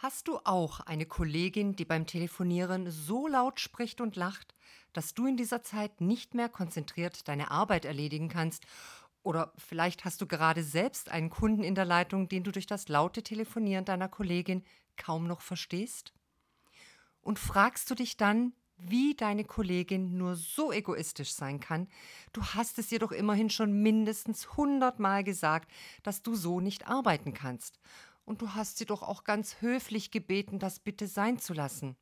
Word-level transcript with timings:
Hast 0.00 0.28
du 0.28 0.38
auch 0.44 0.78
eine 0.78 1.06
Kollegin, 1.06 1.74
die 1.74 1.84
beim 1.84 2.06
Telefonieren 2.06 2.88
so 2.88 3.26
laut 3.26 3.58
spricht 3.58 4.00
und 4.00 4.14
lacht, 4.14 4.54
dass 4.92 5.12
du 5.12 5.26
in 5.26 5.36
dieser 5.36 5.64
Zeit 5.64 6.00
nicht 6.00 6.34
mehr 6.34 6.48
konzentriert 6.48 7.26
deine 7.26 7.50
Arbeit 7.50 7.84
erledigen 7.84 8.28
kannst? 8.28 8.64
Oder 9.24 9.52
vielleicht 9.56 10.04
hast 10.04 10.20
du 10.20 10.28
gerade 10.28 10.62
selbst 10.62 11.10
einen 11.10 11.30
Kunden 11.30 11.64
in 11.64 11.74
der 11.74 11.84
Leitung, 11.84 12.28
den 12.28 12.44
du 12.44 12.52
durch 12.52 12.66
das 12.66 12.86
laute 12.86 13.24
Telefonieren 13.24 13.84
deiner 13.84 14.08
Kollegin 14.08 14.62
kaum 14.96 15.26
noch 15.26 15.40
verstehst? 15.40 16.12
Und 17.20 17.40
fragst 17.40 17.90
du 17.90 17.96
dich 17.96 18.16
dann, 18.16 18.52
wie 18.76 19.16
deine 19.16 19.44
Kollegin 19.44 20.16
nur 20.16 20.36
so 20.36 20.70
egoistisch 20.70 21.32
sein 21.32 21.58
kann? 21.58 21.88
Du 22.32 22.44
hast 22.44 22.78
es 22.78 22.92
ihr 22.92 23.00
doch 23.00 23.10
immerhin 23.10 23.50
schon 23.50 23.82
mindestens 23.82 24.56
hundertmal 24.56 25.24
gesagt, 25.24 25.68
dass 26.04 26.22
du 26.22 26.36
so 26.36 26.60
nicht 26.60 26.86
arbeiten 26.86 27.34
kannst 27.34 27.80
und 28.28 28.42
du 28.42 28.54
hast 28.54 28.76
sie 28.76 28.84
doch 28.84 29.02
auch 29.02 29.24
ganz 29.24 29.62
höflich 29.62 30.10
gebeten, 30.10 30.58
das 30.58 30.80
bitte 30.80 31.08
sein 31.08 31.38
zu 31.38 31.54
lassen. 31.54 31.96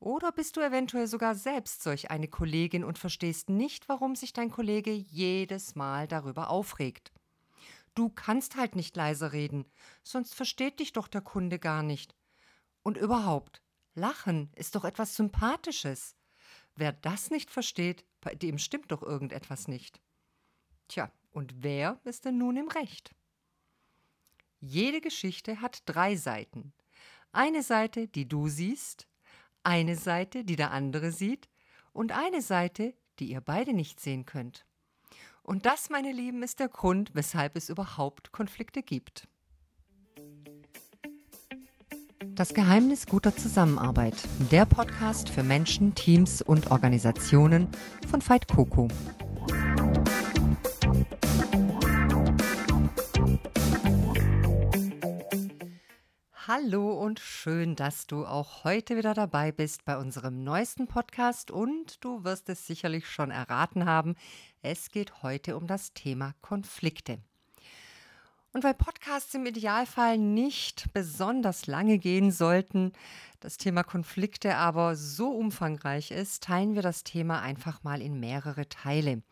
Oder 0.00 0.32
bist 0.32 0.56
du 0.56 0.60
eventuell 0.60 1.06
sogar 1.06 1.36
selbst 1.36 1.84
solch 1.84 2.10
eine 2.10 2.26
Kollegin 2.26 2.82
und 2.82 2.98
verstehst 2.98 3.48
nicht, 3.48 3.88
warum 3.88 4.16
sich 4.16 4.32
dein 4.32 4.50
Kollege 4.50 4.90
jedes 4.90 5.76
Mal 5.76 6.08
darüber 6.08 6.50
aufregt? 6.50 7.12
Du 7.94 8.08
kannst 8.08 8.56
halt 8.56 8.74
nicht 8.74 8.96
leise 8.96 9.32
reden, 9.32 9.66
sonst 10.02 10.34
versteht 10.34 10.80
dich 10.80 10.92
doch 10.92 11.06
der 11.06 11.22
Kunde 11.22 11.60
gar 11.60 11.84
nicht. 11.84 12.16
Und 12.82 12.96
überhaupt, 12.96 13.62
Lachen 13.94 14.50
ist 14.56 14.74
doch 14.74 14.84
etwas 14.84 15.14
Sympathisches. 15.14 16.16
Wer 16.74 16.92
das 16.92 17.30
nicht 17.30 17.52
versteht, 17.52 18.04
bei 18.20 18.34
dem 18.34 18.58
stimmt 18.58 18.90
doch 18.90 19.02
irgendetwas 19.02 19.68
nicht. 19.68 20.00
Tja, 20.88 21.12
und 21.30 21.62
wer 21.62 22.00
ist 22.02 22.24
denn 22.24 22.36
nun 22.36 22.56
im 22.56 22.66
Recht? 22.66 23.14
Jede 24.66 25.02
Geschichte 25.02 25.60
hat 25.60 25.82
drei 25.84 26.16
Seiten. 26.16 26.72
Eine 27.32 27.62
Seite, 27.62 28.08
die 28.08 28.26
du 28.26 28.48
siehst, 28.48 29.06
eine 29.62 29.94
Seite, 29.94 30.42
die 30.42 30.56
der 30.56 30.70
andere 30.70 31.12
sieht 31.12 31.50
und 31.92 32.12
eine 32.12 32.40
Seite, 32.40 32.94
die 33.18 33.26
ihr 33.26 33.42
beide 33.42 33.74
nicht 33.74 34.00
sehen 34.00 34.24
könnt. 34.24 34.64
Und 35.42 35.66
das, 35.66 35.90
meine 35.90 36.12
Lieben, 36.12 36.42
ist 36.42 36.60
der 36.60 36.68
Grund, 36.68 37.14
weshalb 37.14 37.56
es 37.56 37.68
überhaupt 37.68 38.32
Konflikte 38.32 38.82
gibt. 38.82 39.28
Das 42.30 42.54
Geheimnis 42.54 43.06
guter 43.06 43.36
Zusammenarbeit. 43.36 44.16
Der 44.50 44.64
Podcast 44.64 45.28
für 45.28 45.42
Menschen, 45.42 45.94
Teams 45.94 46.40
und 46.40 46.70
Organisationen 46.70 47.68
von 48.08 48.26
Veit 48.26 48.48
Coco. 48.48 48.88
Hallo 56.64 56.92
und 56.92 57.20
schön, 57.20 57.76
dass 57.76 58.06
du 58.06 58.24
auch 58.24 58.64
heute 58.64 58.96
wieder 58.96 59.12
dabei 59.12 59.52
bist 59.52 59.84
bei 59.84 59.98
unserem 59.98 60.44
neuesten 60.44 60.86
Podcast 60.86 61.50
und 61.50 62.02
du 62.02 62.24
wirst 62.24 62.48
es 62.48 62.66
sicherlich 62.66 63.06
schon 63.06 63.30
erraten 63.30 63.84
haben, 63.84 64.14
es 64.62 64.90
geht 64.90 65.22
heute 65.22 65.58
um 65.58 65.66
das 65.66 65.92
Thema 65.92 66.34
Konflikte. 66.40 67.18
Und 68.52 68.64
weil 68.64 68.72
Podcasts 68.72 69.34
im 69.34 69.44
Idealfall 69.44 70.16
nicht 70.16 70.90
besonders 70.94 71.66
lange 71.66 71.98
gehen 71.98 72.30
sollten, 72.30 72.92
das 73.40 73.58
Thema 73.58 73.82
Konflikte 73.82 74.56
aber 74.56 74.96
so 74.96 75.32
umfangreich 75.32 76.12
ist, 76.12 76.44
teilen 76.44 76.74
wir 76.74 76.82
das 76.82 77.04
Thema 77.04 77.42
einfach 77.42 77.82
mal 77.82 78.00
in 78.00 78.18
mehrere 78.20 78.68
Teile. 78.70 79.22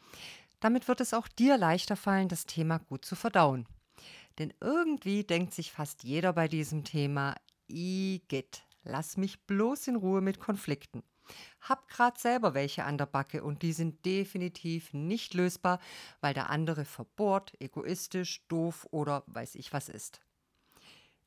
Damit 0.61 0.87
wird 0.87 1.01
es 1.01 1.15
auch 1.15 1.29
dir 1.29 1.57
leichter 1.57 1.97
fallen, 1.97 2.29
das 2.29 2.45
Thema 2.45 2.79
gut 2.79 3.07
zu 3.07 3.17
verdauen. 3.17 3.67
Denn 4.39 4.53
irgendwie 4.61 5.25
denkt 5.25 5.55
sich 5.55 5.73
fast 5.73 6.05
jeder 6.05 6.33
bei 6.33 6.49
diesem 6.49 6.85
Thema, 6.85 7.35
Igitt, 7.69 8.63
lass 8.83 9.17
mich 9.17 9.47
bloß 9.47 9.89
in 9.89 9.97
Ruhe 9.97 10.21
mit 10.21 10.41
Konflikten. 10.41 11.03
Hab 11.61 11.89
grad 11.89 12.19
selber 12.19 12.55
welche 12.55 12.85
an 12.85 12.99
der 12.99 13.07
Backe 13.07 13.43
und 13.45 13.63
die 13.63 13.73
sind 13.73 14.05
definitiv 14.05 14.93
nicht 14.93 15.35
lösbar, 15.35 15.79
weil 16.21 16.35
der 16.35 16.51
andere 16.51 16.85
verbohrt, 16.85 17.55
egoistisch, 17.61 18.47
doof 18.49 18.87
oder 18.91 19.23
weiß 19.27 19.55
ich 19.55 19.73
was 19.73 19.89
ist. 19.89 20.21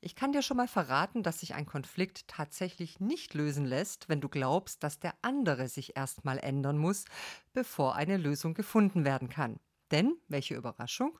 Ich 0.02 0.14
kann 0.16 0.34
dir 0.34 0.44
schon 0.44 0.58
mal 0.58 0.68
verraten, 0.68 1.24
dass 1.24 1.40
sich 1.40 1.56
ein 1.56 1.66
Konflikt 1.66 2.28
tatsächlich 2.28 3.00
nicht 3.00 3.34
lösen 3.34 3.66
lässt, 3.66 4.08
wenn 4.08 4.22
du 4.22 4.30
glaubst, 4.30 4.84
dass 4.84 5.00
der 5.00 5.16
andere 5.24 5.68
sich 5.68 5.96
erstmal 5.96 6.38
ändern 6.38 6.78
muss, 6.78 7.06
bevor 7.54 7.96
eine 7.96 8.18
Lösung 8.18 8.54
gefunden 8.54 9.04
werden 9.04 9.30
kann. 9.30 9.60
Denn, 9.90 10.16
welche 10.28 10.56
Überraschung, 10.56 11.18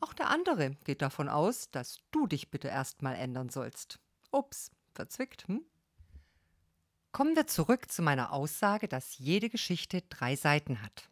auch 0.00 0.12
der 0.12 0.30
andere 0.30 0.72
geht 0.84 1.02
davon 1.02 1.28
aus, 1.28 1.70
dass 1.70 1.98
du 2.10 2.26
dich 2.26 2.50
bitte 2.50 2.68
erstmal 2.68 3.16
ändern 3.16 3.48
sollst. 3.48 3.98
Ups, 4.30 4.70
verzwickt, 4.94 5.46
hm? 5.48 5.64
Kommen 7.12 7.34
wir 7.34 7.46
zurück 7.46 7.90
zu 7.90 8.02
meiner 8.02 8.32
Aussage, 8.32 8.88
dass 8.88 9.18
jede 9.18 9.48
Geschichte 9.48 10.02
drei 10.10 10.36
Seiten 10.36 10.82
hat. 10.82 11.08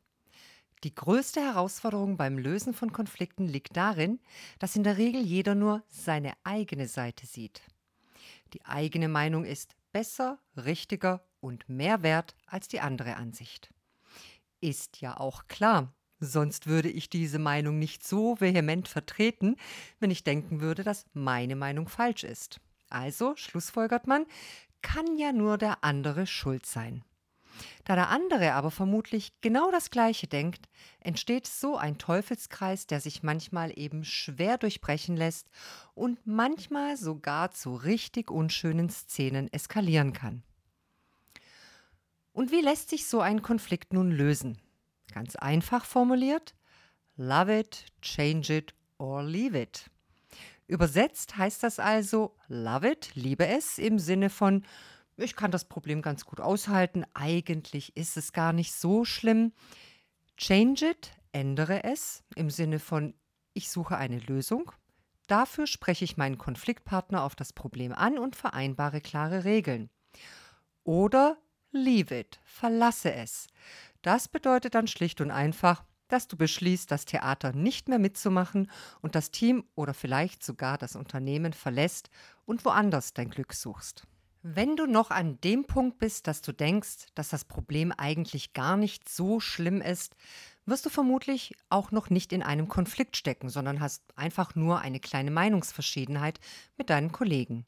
Die 0.85 0.95
größte 0.95 1.41
Herausforderung 1.41 2.19
beim 2.19 2.37
Lösen 2.37 2.75
von 2.75 2.93
Konflikten 2.93 3.49
liegt 3.49 3.75
darin, 3.75 4.21
dass 4.59 4.77
in 4.77 4.85
der 4.85 4.99
Regel 4.99 5.23
jeder 5.23 5.55
nur 5.55 5.83
seine 5.89 6.35
eigene 6.45 6.89
Seite 6.89 7.27
sieht. 7.27 7.63
Die 8.53 8.65
eigene 8.67 9.09
Meinung 9.09 9.47
ist 9.47 9.77
besser, 9.93 10.39
richtiger 10.57 11.25
und 11.41 11.67
mehr 11.71 12.03
wert 12.03 12.35
als 12.47 12.69
die 12.69 12.81
andere 12.81 13.17
Ansicht. 13.17 13.73
Ist 14.61 15.01
ja 15.01 15.17
auch 15.17 15.47
klar, 15.47 15.95
Sonst 16.21 16.67
würde 16.67 16.89
ich 16.89 17.11
diese 17.11 17.39
Meinung 17.39 17.79
nicht 17.79 18.07
so 18.07 18.41
vehement 18.41 18.89
vertreten, 18.89 19.57
wenn 20.01 20.11
ich 20.11 20.25
denken 20.25 20.61
würde, 20.61 20.85
dass 20.85 21.07
meine 21.13 21.57
Meinung 21.57 21.89
falsch 21.89 22.25
ist. 22.25 22.61
Also, 22.89 23.35
schlussfolgert 23.37 24.07
man, 24.07 24.27
kann 24.83 25.17
ja 25.17 25.33
nur 25.33 25.59
der 25.59 25.83
andere 25.83 26.27
schuld 26.27 26.67
sein. 26.67 27.05
Da 27.85 27.95
der 27.95 28.09
andere 28.09 28.53
aber 28.55 28.71
vermutlich 28.71 29.33
genau 29.41 29.71
das 29.71 29.91
Gleiche 29.91 30.27
denkt, 30.27 30.69
entsteht 31.01 31.47
so 31.47 31.77
ein 31.77 31.99
Teufelskreis, 31.99 32.87
der 32.87 33.01
sich 33.01 33.23
manchmal 33.23 33.73
eben 33.79 34.05
schwer 34.05 34.59
durchbrechen 34.59 35.17
lässt 35.17 35.49
und 35.95 36.19
manchmal 36.27 36.97
sogar 36.97 37.53
zu 37.53 37.75
richtig 37.75 38.31
unschönen 38.31 38.91
Szenen 38.91 39.53
eskalieren 39.53 40.13
kann. 40.13 40.43
Und 42.33 42.51
wie 42.51 42.61
lässt 42.61 42.91
sich 42.91 43.07
so 43.07 43.21
ein 43.21 43.43
Konflikt 43.43 43.93
nun 43.93 44.11
lösen? 44.11 44.59
Ganz 45.13 45.37
einfach 45.37 45.85
formuliert, 45.85 46.55
love 47.17 47.57
it, 47.57 47.87
change 48.03 48.55
it 48.55 48.75
or 48.99 49.23
leave 49.23 49.61
it. 49.61 49.91
Übersetzt 50.67 51.37
heißt 51.37 51.63
das 51.63 51.79
also, 51.79 52.37
love 52.49 52.91
it, 52.91 53.15
liebe 53.15 53.47
es 53.47 53.79
im 53.79 53.99
Sinne 53.99 54.31
von, 54.31 54.65
ich 55.17 55.37
kann 55.37 55.51
das 55.51 55.67
Problem 55.67 56.03
ganz 56.03 56.25
gut 56.25 56.41
aushalten, 56.41 57.05
eigentlich 57.15 57.97
ist 57.97 58.17
es 58.17 58.33
gar 58.33 58.53
nicht 58.53 58.73
so 58.73 59.05
schlimm. 59.05 59.53
Change 60.37 60.91
it, 60.91 61.13
ändere 61.33 61.85
es 61.85 62.25
im 62.35 62.51
Sinne 62.51 62.79
von, 62.79 63.15
ich 63.53 63.71
suche 63.71 63.97
eine 63.97 64.19
Lösung. 64.19 64.73
Dafür 65.27 65.67
spreche 65.67 66.05
ich 66.05 66.17
meinen 66.17 66.39
Konfliktpartner 66.39 67.23
auf 67.23 67.35
das 67.35 67.53
Problem 67.53 67.93
an 67.93 68.19
und 68.19 68.37
vereinbare 68.37 69.01
klare 69.01 69.45
Regeln. 69.45 69.89
Oder 70.83 71.39
leave 71.71 72.19
it, 72.19 72.41
verlasse 72.45 73.13
es. 73.15 73.47
Das 74.05 74.29
bedeutet 74.29 74.75
dann 74.75 74.87
schlicht 74.87 75.23
und 75.23 75.31
einfach, 75.31 75.83
dass 76.09 76.29
du 76.29 76.37
beschließt, 76.37 76.91
das 76.91 77.07
Theater 77.07 77.55
nicht 77.55 77.89
mehr 77.89 77.99
mitzumachen 77.99 78.71
und 79.01 79.15
das 79.15 79.31
Team 79.31 79.65
oder 79.77 79.95
vielleicht 79.95 80.43
sogar 80.43 80.77
das 80.77 80.95
Unternehmen 80.95 81.55
verlässt 81.55 82.11
und 82.45 82.67
woanders 82.67 83.15
dein 83.15 83.31
Glück 83.31 83.55
suchst. 83.55 84.07
Wenn 84.43 84.77
du 84.77 84.85
noch 84.85 85.11
an 85.11 85.41
dem 85.41 85.65
Punkt 85.65 85.97
bist, 85.97 86.27
dass 86.27 86.43
du 86.43 86.53
denkst, 86.53 87.07
dass 87.15 87.31
das 87.31 87.47
Problem 87.47 87.93
eigentlich 87.93 88.53
gar 88.53 88.77
nicht 88.77 89.09
so 89.09 89.41
schlimm 89.41 89.81
ist, 89.81 90.17
wirst 90.67 90.85
du 90.85 90.91
vermutlich 90.91 91.57
auch 91.71 91.91
noch 91.91 92.11
nicht 92.11 92.35
in 92.35 92.43
einem 92.43 92.69
Konflikt 92.69 93.17
stecken, 93.17 93.49
sondern 93.49 93.81
hast 93.81 94.03
einfach 94.17 94.55
nur 94.55 94.81
eine 94.81 95.01
kleine 95.01 95.31
Meinungsverschiedenheit 95.31 96.41
mit 96.77 96.91
deinen 96.91 97.11
Kollegen. 97.11 97.65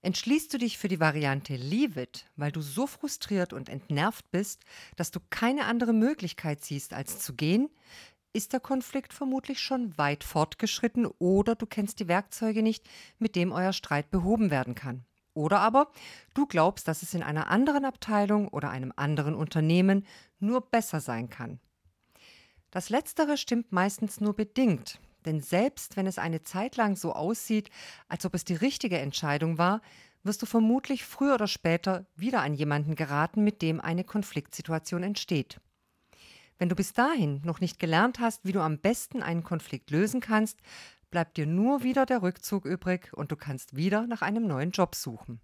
Entschließt 0.00 0.52
du 0.54 0.58
dich 0.58 0.78
für 0.78 0.88
die 0.88 1.00
Variante 1.00 1.56
Leave 1.56 2.02
it, 2.02 2.26
weil 2.36 2.52
du 2.52 2.60
so 2.60 2.86
frustriert 2.86 3.52
und 3.52 3.68
entnervt 3.68 4.30
bist, 4.30 4.62
dass 4.96 5.10
du 5.10 5.18
keine 5.30 5.64
andere 5.64 5.92
Möglichkeit 5.92 6.64
siehst, 6.64 6.92
als 6.92 7.18
zu 7.18 7.34
gehen, 7.34 7.68
ist 8.32 8.52
der 8.52 8.60
Konflikt 8.60 9.12
vermutlich 9.12 9.60
schon 9.60 9.96
weit 9.98 10.22
fortgeschritten 10.22 11.06
oder 11.18 11.56
du 11.56 11.66
kennst 11.66 11.98
die 11.98 12.06
Werkzeuge 12.06 12.62
nicht, 12.62 12.88
mit 13.18 13.34
dem 13.34 13.50
euer 13.50 13.72
Streit 13.72 14.10
behoben 14.10 14.50
werden 14.50 14.76
kann. 14.76 15.04
Oder 15.34 15.60
aber 15.60 15.90
du 16.34 16.46
glaubst, 16.46 16.86
dass 16.86 17.02
es 17.02 17.14
in 17.14 17.22
einer 17.22 17.48
anderen 17.48 17.84
Abteilung 17.84 18.48
oder 18.48 18.70
einem 18.70 18.92
anderen 18.94 19.34
Unternehmen 19.34 20.06
nur 20.38 20.60
besser 20.60 21.00
sein 21.00 21.30
kann. 21.30 21.58
Das 22.70 22.90
Letztere 22.90 23.36
stimmt 23.36 23.72
meistens 23.72 24.20
nur 24.20 24.34
bedingt, 24.34 25.00
denn 25.28 25.40
selbst 25.40 25.98
wenn 25.98 26.06
es 26.06 26.18
eine 26.18 26.42
Zeit 26.42 26.76
lang 26.76 26.96
so 26.96 27.12
aussieht, 27.12 27.68
als 28.08 28.24
ob 28.24 28.34
es 28.34 28.46
die 28.46 28.54
richtige 28.54 28.98
Entscheidung 28.98 29.58
war, 29.58 29.82
wirst 30.24 30.40
du 30.40 30.46
vermutlich 30.46 31.04
früher 31.04 31.34
oder 31.34 31.46
später 31.46 32.06
wieder 32.16 32.40
an 32.40 32.54
jemanden 32.54 32.94
geraten, 32.94 33.44
mit 33.44 33.60
dem 33.60 33.78
eine 33.78 34.04
Konfliktsituation 34.04 35.02
entsteht. 35.02 35.60
Wenn 36.56 36.70
du 36.70 36.74
bis 36.74 36.94
dahin 36.94 37.42
noch 37.44 37.60
nicht 37.60 37.78
gelernt 37.78 38.20
hast, 38.20 38.46
wie 38.46 38.52
du 38.52 38.60
am 38.60 38.78
besten 38.78 39.22
einen 39.22 39.44
Konflikt 39.44 39.90
lösen 39.90 40.20
kannst, 40.20 40.60
bleibt 41.10 41.36
dir 41.36 41.46
nur 41.46 41.82
wieder 41.82 42.06
der 42.06 42.22
Rückzug 42.22 42.64
übrig 42.64 43.12
und 43.12 43.30
du 43.30 43.36
kannst 43.36 43.76
wieder 43.76 44.06
nach 44.06 44.22
einem 44.22 44.46
neuen 44.46 44.70
Job 44.70 44.94
suchen. 44.94 45.40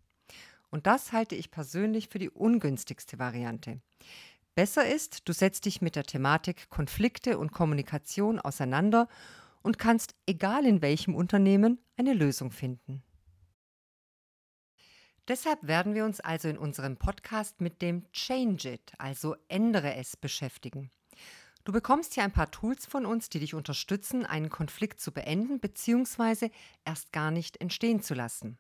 Und 0.70 0.87
das 0.87 1.12
halte 1.12 1.34
ich 1.34 1.50
persönlich 1.50 2.08
für 2.08 2.19
die 2.19 2.30
ungünstigste 2.30 3.19
Variante. 3.19 3.80
Besser 4.54 4.87
ist, 4.87 5.28
du 5.28 5.34
setzt 5.34 5.66
dich 5.66 5.82
mit 5.82 5.94
der 5.94 6.04
Thematik 6.04 6.70
Konflikte 6.70 7.38
und 7.38 7.52
Kommunikation 7.52 8.40
auseinander 8.40 9.08
und 9.64 9.78
kannst, 9.78 10.14
egal 10.26 10.66
in 10.66 10.82
welchem 10.82 11.16
Unternehmen, 11.16 11.81
eine 11.96 12.12
Lösung 12.12 12.52
finden. 12.52 13.02
Deshalb 15.26 15.66
werden 15.66 15.94
wir 15.94 16.05
uns 16.05 16.20
also 16.20 16.49
in 16.49 16.58
unserem 16.58 16.99
Podcast 16.99 17.62
mit 17.62 17.81
dem 17.81 18.05
Change 18.12 18.75
It, 18.75 18.93
also 18.99 19.37
ändere 19.49 19.94
es, 19.94 20.19
beschäftigen. 20.19 20.90
Du 21.64 21.72
bekommst 21.72 22.12
hier 22.12 22.25
ein 22.25 22.32
paar 22.32 22.50
Tools 22.50 22.84
von 22.84 23.06
uns, 23.06 23.31
die 23.31 23.40
dich 23.40 23.55
unterstützen, 23.55 24.26
einen 24.26 24.50
Konflikt 24.50 25.00
zu 25.00 25.12
beenden 25.12 25.61
bzw. 25.61 26.50
erst 26.84 27.11
gar 27.12 27.31
nicht 27.31 27.58
entstehen 27.62 28.02
zu 28.02 28.12
lassen. 28.12 28.58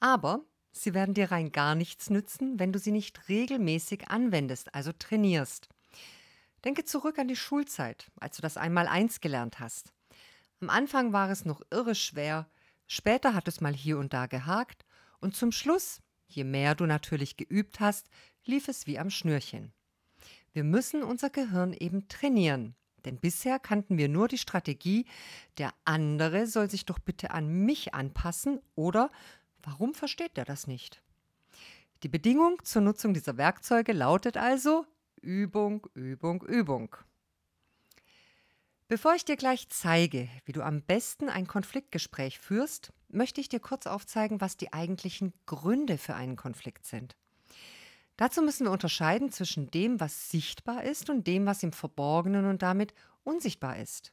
Aber 0.00 0.40
sie 0.72 0.94
werden 0.94 1.14
dir 1.14 1.30
rein 1.30 1.52
gar 1.52 1.76
nichts 1.76 2.10
nützen, 2.10 2.58
wenn 2.58 2.72
du 2.72 2.80
sie 2.80 2.90
nicht 2.90 3.28
regelmäßig 3.28 4.08
anwendest, 4.08 4.74
also 4.74 4.90
trainierst. 4.90 5.68
Denke 6.64 6.84
zurück 6.84 7.20
an 7.20 7.28
die 7.28 7.36
Schulzeit, 7.36 8.10
als 8.18 8.34
du 8.34 8.42
das 8.42 8.56
einmal 8.56 8.88
eins 8.88 9.20
gelernt 9.20 9.60
hast. 9.60 9.93
Am 10.60 10.70
Anfang 10.70 11.12
war 11.12 11.30
es 11.30 11.44
noch 11.44 11.62
irre 11.70 11.94
schwer, 11.94 12.48
später 12.86 13.34
hat 13.34 13.48
es 13.48 13.60
mal 13.60 13.74
hier 13.74 13.98
und 13.98 14.12
da 14.12 14.26
gehakt 14.26 14.84
und 15.20 15.36
zum 15.36 15.52
Schluss, 15.52 16.00
je 16.26 16.44
mehr 16.44 16.74
du 16.74 16.86
natürlich 16.86 17.36
geübt 17.36 17.80
hast, 17.80 18.08
lief 18.44 18.68
es 18.68 18.86
wie 18.86 18.98
am 18.98 19.10
Schnürchen. 19.10 19.72
Wir 20.52 20.64
müssen 20.64 21.02
unser 21.02 21.30
Gehirn 21.30 21.72
eben 21.72 22.08
trainieren. 22.08 22.76
Denn 23.04 23.18
bisher 23.18 23.58
kannten 23.58 23.98
wir 23.98 24.08
nur 24.08 24.28
die 24.28 24.38
Strategie, 24.38 25.06
der 25.58 25.74
andere 25.84 26.46
soll 26.46 26.70
sich 26.70 26.86
doch 26.86 26.98
bitte 26.98 27.32
an 27.32 27.48
mich 27.48 27.94
anpassen 27.94 28.60
oder 28.74 29.10
warum 29.62 29.94
versteht 29.94 30.38
er 30.38 30.44
das 30.44 30.66
nicht? 30.66 31.02
Die 32.02 32.08
Bedingung 32.08 32.62
zur 32.64 32.82
Nutzung 32.82 33.14
dieser 33.14 33.36
Werkzeuge 33.36 33.92
lautet 33.92 34.36
also 34.36 34.86
Übung, 35.20 35.86
Übung, 35.94 36.42
Übung. 36.42 36.96
Bevor 38.86 39.14
ich 39.14 39.24
dir 39.24 39.36
gleich 39.36 39.68
zeige, 39.70 40.28
wie 40.44 40.52
du 40.52 40.62
am 40.62 40.82
besten 40.82 41.30
ein 41.30 41.46
Konfliktgespräch 41.46 42.38
führst, 42.38 42.92
möchte 43.08 43.40
ich 43.40 43.48
dir 43.48 43.60
kurz 43.60 43.86
aufzeigen, 43.86 44.42
was 44.42 44.58
die 44.58 44.74
eigentlichen 44.74 45.32
Gründe 45.46 45.96
für 45.96 46.14
einen 46.14 46.36
Konflikt 46.36 46.84
sind. 46.84 47.16
Dazu 48.18 48.42
müssen 48.42 48.66
wir 48.66 48.72
unterscheiden 48.72 49.32
zwischen 49.32 49.70
dem, 49.70 50.00
was 50.00 50.30
sichtbar 50.30 50.84
ist 50.84 51.08
und 51.08 51.26
dem, 51.26 51.46
was 51.46 51.62
im 51.62 51.72
Verborgenen 51.72 52.44
und 52.44 52.60
damit 52.60 52.92
unsichtbar 53.24 53.78
ist. 53.78 54.12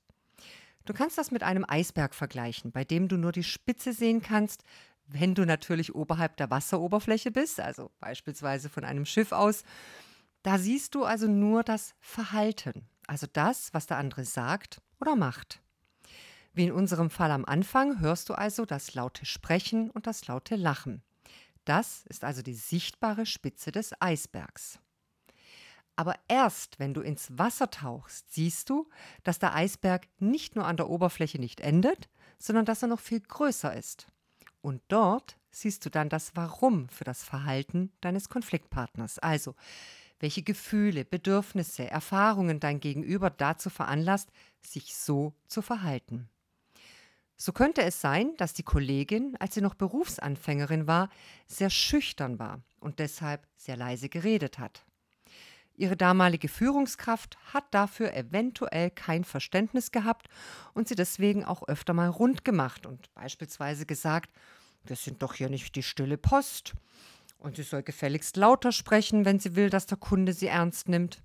Du 0.86 0.94
kannst 0.94 1.18
das 1.18 1.32
mit 1.32 1.44
einem 1.44 1.66
Eisberg 1.68 2.16
vergleichen, 2.16 2.72
bei 2.72 2.86
dem 2.86 3.10
du 3.10 3.18
nur 3.18 3.34
die 3.34 3.44
Spitze 3.44 3.92
sehen 3.92 4.22
kannst, 4.22 4.64
wenn 5.06 5.36
du 5.36 5.46
natürlich 5.46 5.94
oberhalb 5.94 6.38
der 6.38 6.50
Wasseroberfläche 6.50 7.30
bist, 7.30 7.60
also 7.60 7.92
beispielsweise 8.00 8.70
von 8.70 8.86
einem 8.86 9.06
Schiff 9.06 9.34
aus. 9.34 9.64
Da 10.44 10.58
siehst 10.58 10.96
du 10.96 11.04
also 11.04 11.28
nur 11.28 11.64
das 11.64 11.94
Verhalten, 12.00 12.88
also 13.12 13.28
das, 13.34 13.74
was 13.74 13.88
der 13.88 13.98
andere 13.98 14.24
sagt 14.24 14.82
oder 15.02 15.18
macht. 15.18 15.62
Wie 16.54 16.64
in 16.64 16.72
unserem 16.72 17.10
Fall 17.10 17.32
am 17.32 17.44
Anfang 17.44 18.00
hörst 18.00 18.30
du 18.30 18.36
also 18.36 18.66
das 18.66 18.94
laute 18.94 19.26
Sprechen 19.26 19.90
und 19.90 20.08
das 20.08 20.28
laute 20.28 20.56
Lachen. 20.56 21.04
Das 21.66 22.06
ist 22.08 22.24
also 22.24 22.42
die 22.42 22.54
sichtbare 22.54 23.26
Spitze 23.26 23.74
des 23.74 23.92
Eisbergs. 24.00 24.80
Aber 25.98 26.16
erst 26.30 26.80
wenn 26.80 26.94
du 26.94 27.02
ins 27.02 27.38
Wasser 27.38 27.70
tauchst, 27.70 28.32
siehst 28.32 28.70
du, 28.70 28.90
dass 29.26 29.40
der 29.40 29.56
Eisberg 29.56 30.08
nicht 30.20 30.56
nur 30.56 30.66
an 30.66 30.78
der 30.78 30.90
Oberfläche 30.90 31.38
nicht 31.38 31.60
endet, 31.60 32.08
sondern 32.40 32.64
dass 32.64 32.82
er 32.82 32.88
noch 32.88 33.02
viel 33.02 33.20
größer 33.20 33.76
ist. 33.76 34.08
Und 34.62 34.82
dort 34.88 35.36
siehst 35.50 35.86
du 35.86 35.90
dann 35.90 36.08
das 36.08 36.38
Warum 36.38 36.88
für 36.88 37.04
das 37.04 37.26
Verhalten 37.26 37.92
deines 38.00 38.30
Konfliktpartners. 38.30 39.20
Also, 39.20 39.54
welche 40.22 40.44
Gefühle, 40.44 41.04
Bedürfnisse, 41.04 41.90
Erfahrungen 41.90 42.60
dein 42.60 42.80
Gegenüber 42.80 43.30
dazu 43.30 43.70
veranlasst, 43.70 44.30
sich 44.62 44.96
so 44.96 45.34
zu 45.48 45.62
verhalten. 45.62 46.30
So 47.36 47.54
könnte 47.54 47.82
es 47.82 48.00
sein, 48.00 48.36
dass 48.38 48.54
die 48.54 48.64
Kollegin, 48.64 49.36
als 49.40 49.56
sie 49.56 49.62
noch 49.62 49.74
Berufsanfängerin 49.74 50.86
war, 50.86 51.10
sehr 51.48 51.72
schüchtern 51.72 52.38
war 52.38 52.62
und 52.80 53.00
deshalb 53.00 53.48
sehr 53.58 53.76
leise 53.76 54.10
geredet 54.10 54.60
hat. 54.60 54.86
Ihre 55.76 55.98
damalige 55.98 56.48
Führungskraft 56.48 57.40
hat 57.54 57.64
dafür 57.74 58.14
eventuell 58.14 58.92
kein 58.92 59.24
Verständnis 59.24 59.92
gehabt 59.92 60.28
und 60.76 60.88
sie 60.88 60.94
deswegen 60.94 61.44
auch 61.44 61.68
öfter 61.68 61.94
mal 61.94 62.10
rund 62.10 62.46
gemacht 62.46 62.86
und 62.86 63.12
beispielsweise 63.16 63.88
gesagt, 63.88 64.30
wir 64.84 64.96
sind 64.96 65.24
doch 65.24 65.34
hier 65.34 65.50
nicht 65.50 65.76
die 65.76 65.82
stille 65.82 66.20
Post. 66.20 66.74
Und 67.42 67.56
sie 67.56 67.64
soll 67.64 67.82
gefälligst 67.82 68.38
lauter 68.38 68.72
sprechen, 68.72 69.26
wenn 69.26 69.40
sie 69.40 69.56
will, 69.56 69.72
dass 69.72 69.88
der 69.88 69.98
Kunde 69.98 70.32
sie 70.32 70.46
ernst 70.46 70.88
nimmt. 70.88 71.24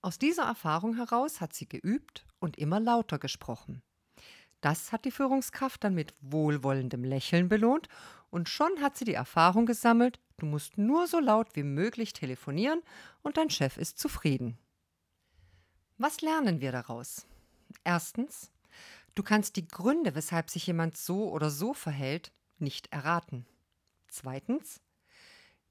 Aus 0.00 0.18
dieser 0.18 0.44
Erfahrung 0.44 0.96
heraus 0.96 1.42
hat 1.42 1.52
sie 1.52 1.68
geübt 1.68 2.24
und 2.40 2.56
immer 2.56 2.80
lauter 2.80 3.18
gesprochen. 3.18 3.82
Das 4.62 4.90
hat 4.90 5.04
die 5.04 5.10
Führungskraft 5.10 5.84
dann 5.84 5.94
mit 5.94 6.14
wohlwollendem 6.22 7.04
Lächeln 7.04 7.50
belohnt 7.50 7.88
und 8.30 8.48
schon 8.48 8.80
hat 8.80 8.96
sie 8.96 9.04
die 9.04 9.12
Erfahrung 9.12 9.66
gesammelt, 9.66 10.18
du 10.38 10.46
musst 10.46 10.78
nur 10.78 11.06
so 11.06 11.20
laut 11.20 11.54
wie 11.54 11.62
möglich 11.62 12.14
telefonieren 12.14 12.80
und 13.20 13.36
dein 13.36 13.50
Chef 13.50 13.76
ist 13.76 13.98
zufrieden. 13.98 14.56
Was 15.98 16.22
lernen 16.22 16.62
wir 16.62 16.72
daraus? 16.72 17.26
Erstens, 17.84 18.50
du 19.14 19.22
kannst 19.22 19.56
die 19.56 19.68
Gründe, 19.68 20.14
weshalb 20.14 20.48
sich 20.48 20.66
jemand 20.66 20.96
so 20.96 21.30
oder 21.30 21.50
so 21.50 21.74
verhält, 21.74 22.32
nicht 22.58 22.90
erraten. 22.92 23.44
Zweitens, 24.12 24.78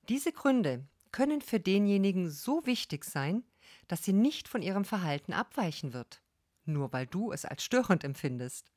diese 0.10 0.32
Gründe 0.32 0.84
können 1.12 1.42
für 1.42 1.60
denjenigen 1.60 2.32
so 2.32 2.66
wichtig 2.66 3.06
sein, 3.06 3.44
dass 3.88 4.04
sie 4.04 4.14
nicht 4.14 4.48
von 4.48 4.64
ihrem 4.64 4.84
Verhalten 4.84 5.32
abweichen 5.32 5.94
wird, 5.94 6.24
nur 6.66 6.92
weil 6.92 7.06
du 7.06 7.32
es 7.32 7.46
als 7.46 7.64
störend 7.64 8.04
empfindest. 8.04 8.72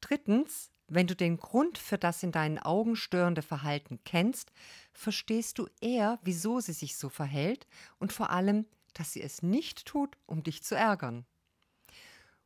Drittens, 0.00 0.70
wenn 0.88 1.06
du 1.06 1.14
den 1.14 1.36
Grund 1.36 1.76
für 1.76 1.98
das 1.98 2.22
in 2.22 2.32
deinen 2.32 2.58
Augen 2.58 2.96
störende 2.96 3.42
Verhalten 3.42 4.00
kennst, 4.04 4.52
verstehst 4.94 5.58
du 5.58 5.68
eher, 5.82 6.18
wieso 6.22 6.58
sie 6.60 6.72
sich 6.72 6.96
so 6.96 7.10
verhält 7.10 7.66
und 7.98 8.10
vor 8.10 8.30
allem, 8.30 8.64
dass 8.94 9.12
sie 9.12 9.20
es 9.20 9.42
nicht 9.42 9.84
tut, 9.84 10.16
um 10.24 10.42
dich 10.42 10.62
zu 10.62 10.74
ärgern. 10.74 11.26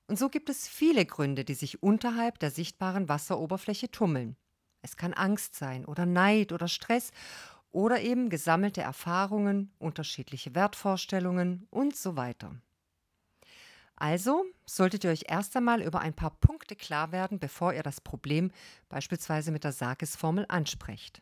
Und 0.08 0.18
so 0.18 0.28
gibt 0.28 0.50
es 0.50 0.66
viele 0.66 1.06
Gründe, 1.06 1.44
die 1.44 1.54
sich 1.54 1.84
unterhalb 1.84 2.40
der 2.40 2.50
sichtbaren 2.50 3.08
Wasseroberfläche 3.08 3.92
tummeln. 3.92 4.36
Es 4.82 4.96
kann 4.96 5.12
Angst 5.12 5.54
sein 5.54 5.84
oder 5.84 6.06
Neid 6.06 6.52
oder 6.52 6.68
Stress 6.68 7.10
oder 7.70 8.00
eben 8.00 8.30
gesammelte 8.30 8.80
Erfahrungen, 8.80 9.72
unterschiedliche 9.78 10.54
Wertvorstellungen 10.54 11.66
und 11.70 11.96
so 11.96 12.16
weiter. 12.16 12.60
Also 13.96 14.46
solltet 14.64 15.04
ihr 15.04 15.10
euch 15.10 15.24
erst 15.28 15.54
einmal 15.56 15.82
über 15.82 16.00
ein 16.00 16.14
paar 16.14 16.30
Punkte 16.40 16.74
klar 16.74 17.12
werden, 17.12 17.38
bevor 17.38 17.74
ihr 17.74 17.82
das 17.82 18.00
Problem 18.00 18.50
beispielsweise 18.88 19.52
mit 19.52 19.62
der 19.62 19.72
Sarkis-Formel 19.72 20.46
ansprecht. 20.48 21.20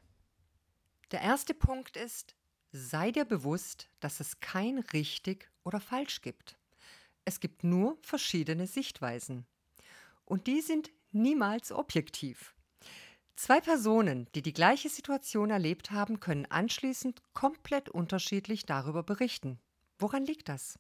Der 1.11 1.21
erste 1.21 1.55
Punkt 1.55 1.97
ist, 1.97 2.37
sei 2.71 3.11
dir 3.11 3.25
bewusst, 3.25 3.89
dass 3.99 4.21
es 4.21 4.39
kein 4.41 4.79
richtig 4.79 5.51
oder 5.65 5.81
falsch 5.81 6.23
gibt. 6.23 6.57
Es 7.25 7.41
gibt 7.41 7.65
nur 7.65 7.99
verschiedene 8.03 8.67
Sichtweisen. 8.67 9.45
Und 10.25 10.47
die 10.47 10.61
sind 10.61 10.91
niemals 11.11 11.73
objektiv. 11.73 12.55
Zwei 13.39 13.61
Personen, 13.61 14.27
die 14.35 14.43
die 14.43 14.53
gleiche 14.53 14.89
Situation 14.89 15.51
erlebt 15.51 15.93
haben, 15.93 16.19
können 16.19 16.47
anschließend 16.47 17.23
komplett 17.35 17.89
unterschiedlich 17.89 18.67
darüber 18.67 19.05
berichten. 19.05 19.61
Woran 20.01 20.25
liegt 20.25 20.49
das? 20.49 20.77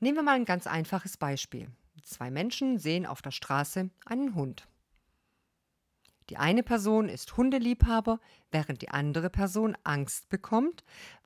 Nehmen 0.00 0.16
wir 0.16 0.22
mal 0.24 0.34
ein 0.34 0.44
ganz 0.44 0.66
einfaches 0.66 1.16
Beispiel. 1.16 1.68
Zwei 2.02 2.32
Menschen 2.32 2.80
sehen 2.80 3.06
auf 3.06 3.22
der 3.22 3.30
Straße 3.30 3.90
einen 4.06 4.34
Hund. 4.34 4.66
Die 6.30 6.36
eine 6.36 6.64
Person 6.64 7.08
ist 7.08 7.36
Hundeliebhaber, 7.36 8.18
während 8.50 8.82
die 8.82 8.88
andere 8.88 9.30
Person 9.30 9.78
Angst 9.84 10.28
bekommt, 10.28 10.82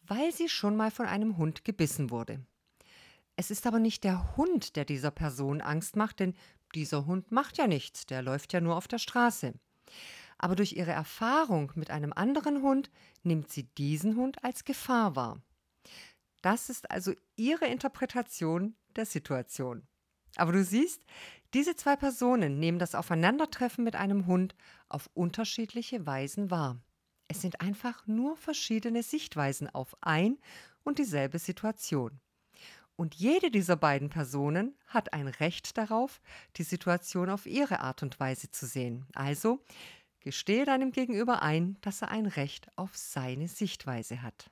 weil 0.07 0.33
sie 0.33 0.50
schon 0.50 0.77
mal 0.77 0.91
von 0.91 1.07
einem 1.07 1.39
Hund 1.39 1.65
gebissen 1.65 2.11
wurde. 2.11 2.45
Es 3.37 3.50
ist 3.50 3.67
aber 3.67 3.79
nicht 3.79 4.05
der 4.05 4.37
Hund, 4.37 4.77
der 4.77 4.85
dieser 4.85 5.12
Person 5.12 5.62
Angst 5.62 5.97
macht, 5.97 6.21
denn 6.21 6.35
dieser 6.75 7.07
Hund 7.07 7.33
macht 7.33 7.57
ja 7.57 7.67
nichts, 7.67 8.05
der 8.05 8.21
läuft 8.21 8.53
ja 8.53 8.61
nur 8.61 8.77
auf 8.77 8.87
der 8.87 8.99
Straße. 8.99 9.55
Aber 10.39 10.57
durch 10.57 10.73
ihre 10.73 10.93
Erfahrung 10.93 11.73
mit 11.75 11.91
einem 11.91 12.13
anderen 12.13 12.63
Hund 12.63 12.91
nimmt 13.23 13.51
sie 13.51 13.65
diesen 13.65 14.17
Hund 14.17 14.43
als 14.43 14.65
Gefahr 14.65 15.17
wahr. 15.17 15.43
Das 16.43 16.71
ist 16.71 16.91
also 16.91 17.13
ihre 17.37 17.67
Interpretation 17.67 18.75
der 18.97 19.07
Situation. 19.07 19.87
Aber 20.37 20.53
du 20.53 20.65
siehst, 20.65 21.03
diese 21.55 21.75
zwei 21.75 21.97
Personen 21.97 22.59
nehmen 22.59 22.79
das 22.79 22.95
Aufeinandertreffen 22.95 23.85
mit 23.85 23.97
einem 23.97 24.27
Hund 24.27 24.55
auf 24.89 25.11
unterschiedliche 25.15 26.07
Weisen 26.07 26.51
wahr. 26.51 26.81
Es 27.29 27.41
sind 27.41 27.61
einfach 27.61 28.07
nur 28.07 28.37
verschiedene 28.37 29.03
Sichtweisen 29.03 29.69
auf 29.69 29.97
ein 30.01 30.39
und 30.83 30.99
dieselbe 30.99 31.39
Situation. 31.39 32.21
Und 33.00 33.14
jede 33.14 33.50
dieser 33.50 33.76
beiden 33.76 34.11
Personen 34.11 34.76
hat 34.87 35.14
ein 35.14 35.26
Recht 35.26 35.78
darauf, 35.78 36.21
die 36.57 36.64
Situation 36.64 37.30
auf 37.30 37.47
ihre 37.47 37.80
Art 37.80 38.02
und 38.02 38.21
Weise 38.21 38.50
zu 38.50 38.66
sehen. 38.66 39.07
Also 39.14 39.64
gestehe 40.21 40.66
deinem 40.66 40.92
Gegenüber 40.92 41.40
ein, 41.40 41.78
dass 41.80 42.02
er 42.02 42.11
ein 42.11 42.26
Recht 42.26 42.69
auf 42.76 42.95
seine 42.95 43.49
Sichtweise 43.49 44.21
hat. 44.21 44.50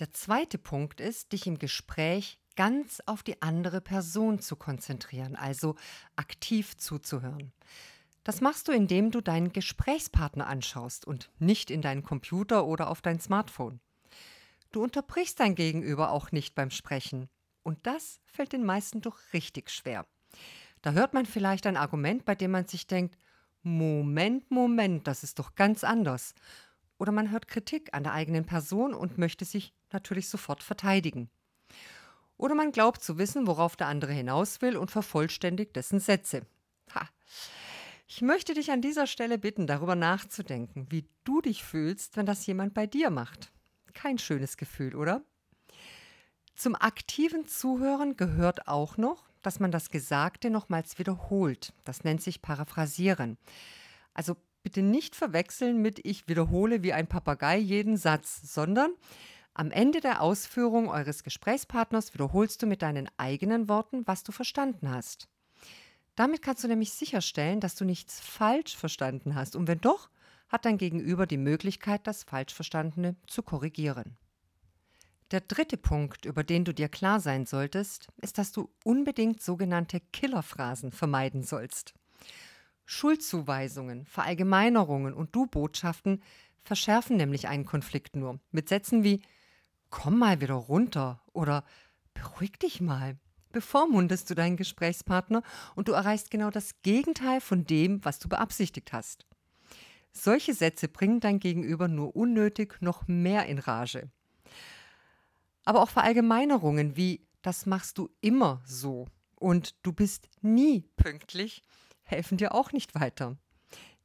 Der 0.00 0.12
zweite 0.12 0.58
Punkt 0.58 1.00
ist, 1.00 1.30
dich 1.30 1.46
im 1.46 1.60
Gespräch 1.60 2.40
ganz 2.56 3.00
auf 3.06 3.22
die 3.22 3.40
andere 3.42 3.80
Person 3.80 4.40
zu 4.40 4.56
konzentrieren, 4.56 5.36
also 5.36 5.76
aktiv 6.16 6.78
zuzuhören. 6.78 7.52
Das 8.24 8.40
machst 8.40 8.66
du, 8.66 8.72
indem 8.72 9.12
du 9.12 9.20
deinen 9.20 9.52
Gesprächspartner 9.52 10.48
anschaust 10.48 11.06
und 11.06 11.30
nicht 11.38 11.70
in 11.70 11.80
deinen 11.80 12.02
Computer 12.02 12.66
oder 12.66 12.90
auf 12.90 13.02
dein 13.02 13.20
Smartphone. 13.20 13.78
Du 14.72 14.82
unterbrichst 14.82 15.40
dein 15.40 15.54
Gegenüber 15.54 16.10
auch 16.10 16.32
nicht 16.32 16.54
beim 16.54 16.70
Sprechen. 16.70 17.28
Und 17.62 17.86
das 17.86 18.20
fällt 18.24 18.52
den 18.52 18.64
meisten 18.64 19.00
doch 19.00 19.18
richtig 19.32 19.70
schwer. 19.70 20.06
Da 20.82 20.92
hört 20.92 21.12
man 21.12 21.26
vielleicht 21.26 21.66
ein 21.66 21.76
Argument, 21.76 22.24
bei 22.24 22.34
dem 22.34 22.52
man 22.52 22.66
sich 22.66 22.86
denkt, 22.86 23.16
Moment, 23.62 24.50
Moment, 24.50 25.06
das 25.06 25.22
ist 25.22 25.38
doch 25.38 25.54
ganz 25.54 25.84
anders. 25.84 26.34
Oder 26.98 27.12
man 27.12 27.30
hört 27.30 27.48
Kritik 27.48 27.92
an 27.92 28.04
der 28.04 28.12
eigenen 28.12 28.46
Person 28.46 28.94
und 28.94 29.18
möchte 29.18 29.44
sich 29.44 29.74
natürlich 29.92 30.28
sofort 30.28 30.62
verteidigen. 30.62 31.30
Oder 32.36 32.54
man 32.54 32.72
glaubt 32.72 33.02
zu 33.02 33.18
wissen, 33.18 33.46
worauf 33.46 33.76
der 33.76 33.88
andere 33.88 34.12
hinaus 34.12 34.62
will 34.62 34.76
und 34.76 34.90
vervollständigt 34.90 35.76
dessen 35.76 36.00
Sätze. 36.00 36.46
Ha. 36.94 37.06
Ich 38.06 38.22
möchte 38.22 38.54
dich 38.54 38.70
an 38.70 38.80
dieser 38.80 39.06
Stelle 39.06 39.38
bitten, 39.38 39.66
darüber 39.66 39.94
nachzudenken, 39.94 40.86
wie 40.90 41.06
du 41.24 41.42
dich 41.42 41.62
fühlst, 41.62 42.16
wenn 42.16 42.26
das 42.26 42.46
jemand 42.46 42.72
bei 42.72 42.86
dir 42.86 43.10
macht. 43.10 43.52
Kein 43.90 44.18
schönes 44.18 44.56
Gefühl, 44.56 44.94
oder? 44.94 45.22
Zum 46.54 46.74
aktiven 46.74 47.46
Zuhören 47.46 48.16
gehört 48.16 48.68
auch 48.68 48.96
noch, 48.96 49.30
dass 49.42 49.60
man 49.60 49.70
das 49.70 49.90
Gesagte 49.90 50.50
nochmals 50.50 50.98
wiederholt. 50.98 51.72
Das 51.84 52.04
nennt 52.04 52.22
sich 52.22 52.42
Paraphrasieren. 52.42 53.38
Also 54.12 54.36
bitte 54.62 54.82
nicht 54.82 55.16
verwechseln 55.16 55.80
mit 55.80 56.04
ich 56.04 56.28
wiederhole 56.28 56.82
wie 56.82 56.92
ein 56.92 57.06
Papagei 57.06 57.56
jeden 57.56 57.96
Satz, 57.96 58.40
sondern 58.42 58.92
am 59.54 59.70
Ende 59.70 60.00
der 60.00 60.22
Ausführung 60.22 60.88
eures 60.88 61.22
Gesprächspartners 61.22 62.14
wiederholst 62.14 62.62
du 62.62 62.66
mit 62.66 62.82
deinen 62.82 63.08
eigenen 63.16 63.68
Worten, 63.68 64.06
was 64.06 64.22
du 64.22 64.32
verstanden 64.32 64.90
hast. 64.90 65.28
Damit 66.14 66.42
kannst 66.42 66.62
du 66.64 66.68
nämlich 66.68 66.92
sicherstellen, 66.92 67.60
dass 67.60 67.74
du 67.74 67.84
nichts 67.84 68.20
falsch 68.20 68.76
verstanden 68.76 69.34
hast. 69.34 69.56
Und 69.56 69.66
wenn 69.66 69.80
doch, 69.80 70.10
hat 70.50 70.66
dein 70.66 70.76
Gegenüber 70.76 71.26
die 71.26 71.38
Möglichkeit, 71.38 72.06
das 72.06 72.24
Falschverstandene 72.24 73.16
zu 73.26 73.42
korrigieren. 73.42 74.16
Der 75.30 75.40
dritte 75.40 75.76
Punkt, 75.76 76.24
über 76.24 76.42
den 76.42 76.64
du 76.64 76.74
dir 76.74 76.88
klar 76.88 77.20
sein 77.20 77.46
solltest, 77.46 78.08
ist, 78.16 78.36
dass 78.36 78.50
du 78.50 78.68
unbedingt 78.84 79.40
sogenannte 79.40 80.00
Killerphrasen 80.12 80.90
vermeiden 80.90 81.44
sollst. 81.44 81.94
Schuldzuweisungen, 82.84 84.04
Verallgemeinerungen 84.06 85.14
und 85.14 85.34
Du-Botschaften 85.34 86.20
verschärfen 86.64 87.16
nämlich 87.16 87.46
einen 87.46 87.64
Konflikt 87.64 88.16
nur 88.16 88.40
mit 88.50 88.68
Sätzen 88.68 89.04
wie 89.04 89.22
Komm 89.88 90.18
mal 90.18 90.40
wieder 90.40 90.54
runter 90.54 91.22
oder 91.32 91.64
Beruhig 92.14 92.58
dich 92.58 92.80
mal. 92.80 93.16
Bevormundest 93.52 94.28
du 94.30 94.34
deinen 94.34 94.56
Gesprächspartner 94.56 95.42
und 95.74 95.88
du 95.88 95.92
erreichst 95.92 96.30
genau 96.30 96.50
das 96.50 96.82
Gegenteil 96.82 97.40
von 97.40 97.64
dem, 97.64 98.04
was 98.04 98.18
du 98.18 98.28
beabsichtigt 98.28 98.92
hast. 98.92 99.26
Solche 100.12 100.54
Sätze 100.54 100.88
bringen 100.88 101.20
dein 101.20 101.40
Gegenüber 101.40 101.88
nur 101.88 102.16
unnötig 102.16 102.80
noch 102.80 103.06
mehr 103.06 103.46
in 103.46 103.58
Rage. 103.58 104.10
Aber 105.64 105.82
auch 105.82 105.90
Verallgemeinerungen 105.90 106.96
wie 106.96 107.26
das 107.42 107.64
machst 107.66 107.96
du 107.98 108.10
immer 108.20 108.60
so 108.66 109.08
und 109.36 109.74
du 109.82 109.92
bist 109.92 110.28
nie 110.42 110.82
pünktlich 110.96 111.62
helfen 112.10 112.36
dir 112.36 112.54
auch 112.54 112.72
nicht 112.72 112.94
weiter. 112.94 113.36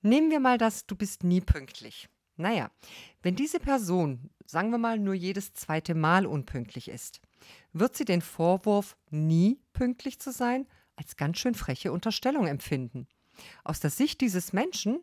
Nehmen 0.02 0.30
wir 0.30 0.40
mal 0.40 0.58
das, 0.58 0.86
du 0.86 0.96
bist 0.96 1.24
nie 1.24 1.42
pünktlich. 1.42 2.08
Naja, 2.38 2.70
wenn 3.22 3.36
diese 3.36 3.60
Person, 3.60 4.30
sagen 4.46 4.70
wir 4.70 4.78
mal, 4.78 5.00
nur 5.00 5.14
jedes 5.14 5.54
zweite 5.54 5.96
Mal 5.96 6.26
unpünktlich 6.26 6.90
ist, 6.90 7.22
wird 7.74 7.96
sie 7.96 8.06
den 8.06 8.22
Vorwurf, 8.22 8.98
nie 9.10 9.60
pünktlich 9.74 10.20
zu 10.20 10.32
sein, 10.32 10.68
als 10.96 11.16
ganz 11.16 11.40
schön 11.40 11.56
freche 11.56 11.92
Unterstellung 11.92 12.48
empfinden. 12.48 13.08
Aus 13.64 13.80
der 13.80 13.90
Sicht 13.90 14.22
dieses 14.22 14.54
Menschen 14.54 15.00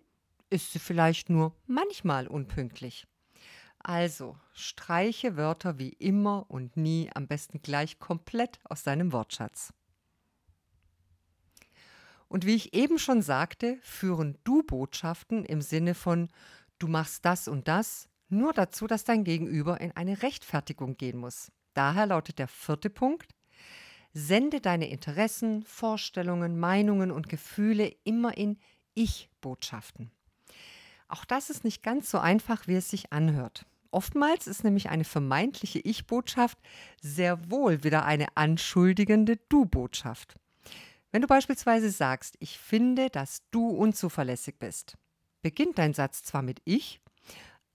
ist 0.52 0.73
sie 0.73 0.78
vielleicht 0.78 1.30
nur 1.30 1.56
manchmal 1.66 2.28
unpünktlich. 2.28 3.06
Also 3.78 4.37
streiche 4.52 5.37
Wörter 5.37 5.78
wie 5.78 5.88
immer 5.88 6.49
und 6.49 6.76
nie 6.76 7.11
am 7.14 7.26
besten 7.26 7.62
gleich 7.62 7.99
komplett 7.99 8.61
aus 8.64 8.85
deinem 8.85 9.12
Wortschatz. 9.12 9.73
Und 12.28 12.47
wie 12.47 12.54
ich 12.54 12.75
eben 12.75 12.99
schon 12.99 13.23
sagte, 13.23 13.78
führen 13.82 14.38
Du-Botschaften 14.44 15.44
im 15.44 15.61
Sinne 15.61 15.94
von 15.94 16.28
du 16.78 16.87
machst 16.87 17.25
das 17.25 17.49
und 17.49 17.66
das 17.68 18.09
nur 18.28 18.52
dazu, 18.52 18.87
dass 18.87 19.04
dein 19.04 19.25
Gegenüber 19.25 19.80
in 19.80 19.92
eine 19.92 20.23
Rechtfertigung 20.23 20.97
gehen 20.97 21.18
muss. 21.18 21.50
Daher 21.75 22.06
lautet 22.06 22.38
der 22.38 22.49
vierte 22.49 22.88
Punkt, 22.90 23.35
sende 24.12 24.61
deine 24.61 24.88
Interessen, 24.88 25.62
Vorstellungen, 25.64 26.59
Meinungen 26.59 27.11
und 27.11 27.28
Gefühle 27.28 27.94
immer 28.04 28.37
in 28.37 28.59
Ich-Botschaften. 28.94 30.11
Auch 31.12 31.26
das 31.26 31.50
ist 31.50 31.62
nicht 31.62 31.83
ganz 31.83 32.11
so 32.11 32.19
einfach, 32.19 32.66
wie 32.66 32.75
es 32.75 32.88
sich 32.88 33.12
anhört. 33.12 33.66
Oftmals 33.90 34.47
ist 34.47 34.64
nämlich 34.64 34.88
eine 34.88 35.04
vermeintliche 35.04 35.78
Ich-Botschaft 35.81 36.57
sehr 37.02 37.50
wohl 37.50 37.85
wieder 37.85 38.07
eine 38.07 38.35
anschuldigende 38.35 39.37
Du-Botschaft. 39.50 40.37
Wenn 41.11 41.21
du 41.21 41.28
beispielsweise 41.28 41.90
sagst, 41.90 42.37
ich 42.38 42.57
finde, 42.57 43.11
dass 43.11 43.42
du 43.50 43.69
unzuverlässig 43.69 44.59
bist, 44.59 44.97
beginnt 45.42 45.76
dein 45.76 45.92
Satz 45.92 46.23
zwar 46.23 46.40
mit 46.40 46.62
Ich, 46.64 47.02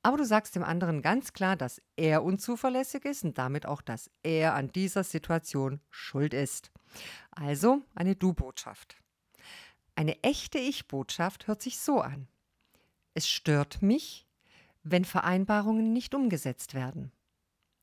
aber 0.01 0.17
du 0.17 0.25
sagst 0.25 0.55
dem 0.55 0.63
anderen 0.63 1.03
ganz 1.03 1.31
klar, 1.31 1.55
dass 1.55 1.79
er 1.95 2.23
unzuverlässig 2.23 3.05
ist 3.05 3.23
und 3.23 3.37
damit 3.37 3.67
auch, 3.67 3.83
dass 3.83 4.09
er 4.23 4.55
an 4.55 4.71
dieser 4.71 5.03
Situation 5.03 5.79
schuld 5.91 6.33
ist. 6.33 6.71
Also 7.29 7.83
eine 7.93 8.15
Du-Botschaft. 8.15 8.97
Eine 9.93 10.23
echte 10.23 10.57
Ich-Botschaft 10.57 11.45
hört 11.45 11.61
sich 11.61 11.77
so 11.77 12.01
an. 12.01 12.27
Es 13.17 13.27
stört 13.27 13.81
mich, 13.81 14.27
wenn 14.83 15.03
Vereinbarungen 15.03 15.91
nicht 15.91 16.13
umgesetzt 16.13 16.75
werden. 16.75 17.11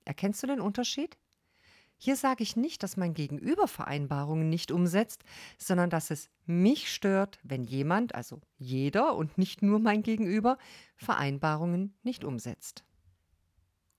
Erkennst 0.04 0.40
du 0.44 0.46
den 0.46 0.60
Unterschied? 0.60 1.18
Hier 1.96 2.14
sage 2.14 2.44
ich 2.44 2.54
nicht, 2.54 2.84
dass 2.84 2.96
mein 2.96 3.14
Gegenüber 3.14 3.66
Vereinbarungen 3.66 4.48
nicht 4.48 4.70
umsetzt, 4.70 5.24
sondern 5.58 5.90
dass 5.90 6.12
es 6.12 6.30
mich 6.46 6.94
stört, 6.94 7.40
wenn 7.42 7.64
jemand, 7.64 8.14
also 8.14 8.42
jeder 8.58 9.16
und 9.16 9.36
nicht 9.36 9.60
nur 9.60 9.80
mein 9.80 10.04
Gegenüber, 10.04 10.56
Vereinbarungen 10.94 11.98
nicht 12.04 12.22
umsetzt. 12.22 12.84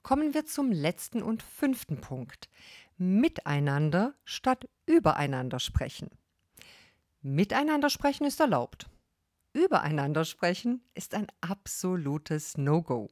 Kommen 0.03 0.33
wir 0.33 0.45
zum 0.45 0.71
letzten 0.71 1.21
und 1.21 1.43
fünften 1.43 1.99
Punkt. 1.99 2.47
Miteinander 2.95 4.15
statt 4.23 4.69
übereinander 4.85 5.59
sprechen. 5.59 6.11
Miteinander 7.21 7.89
sprechen 7.89 8.23
ist 8.23 8.39
erlaubt 8.39 8.89
übereinander 9.55 10.25
sprechen 10.25 10.81
ist 10.93 11.15
ein 11.15 11.27
absolutes 11.41 12.57
No-Go. 12.57 13.09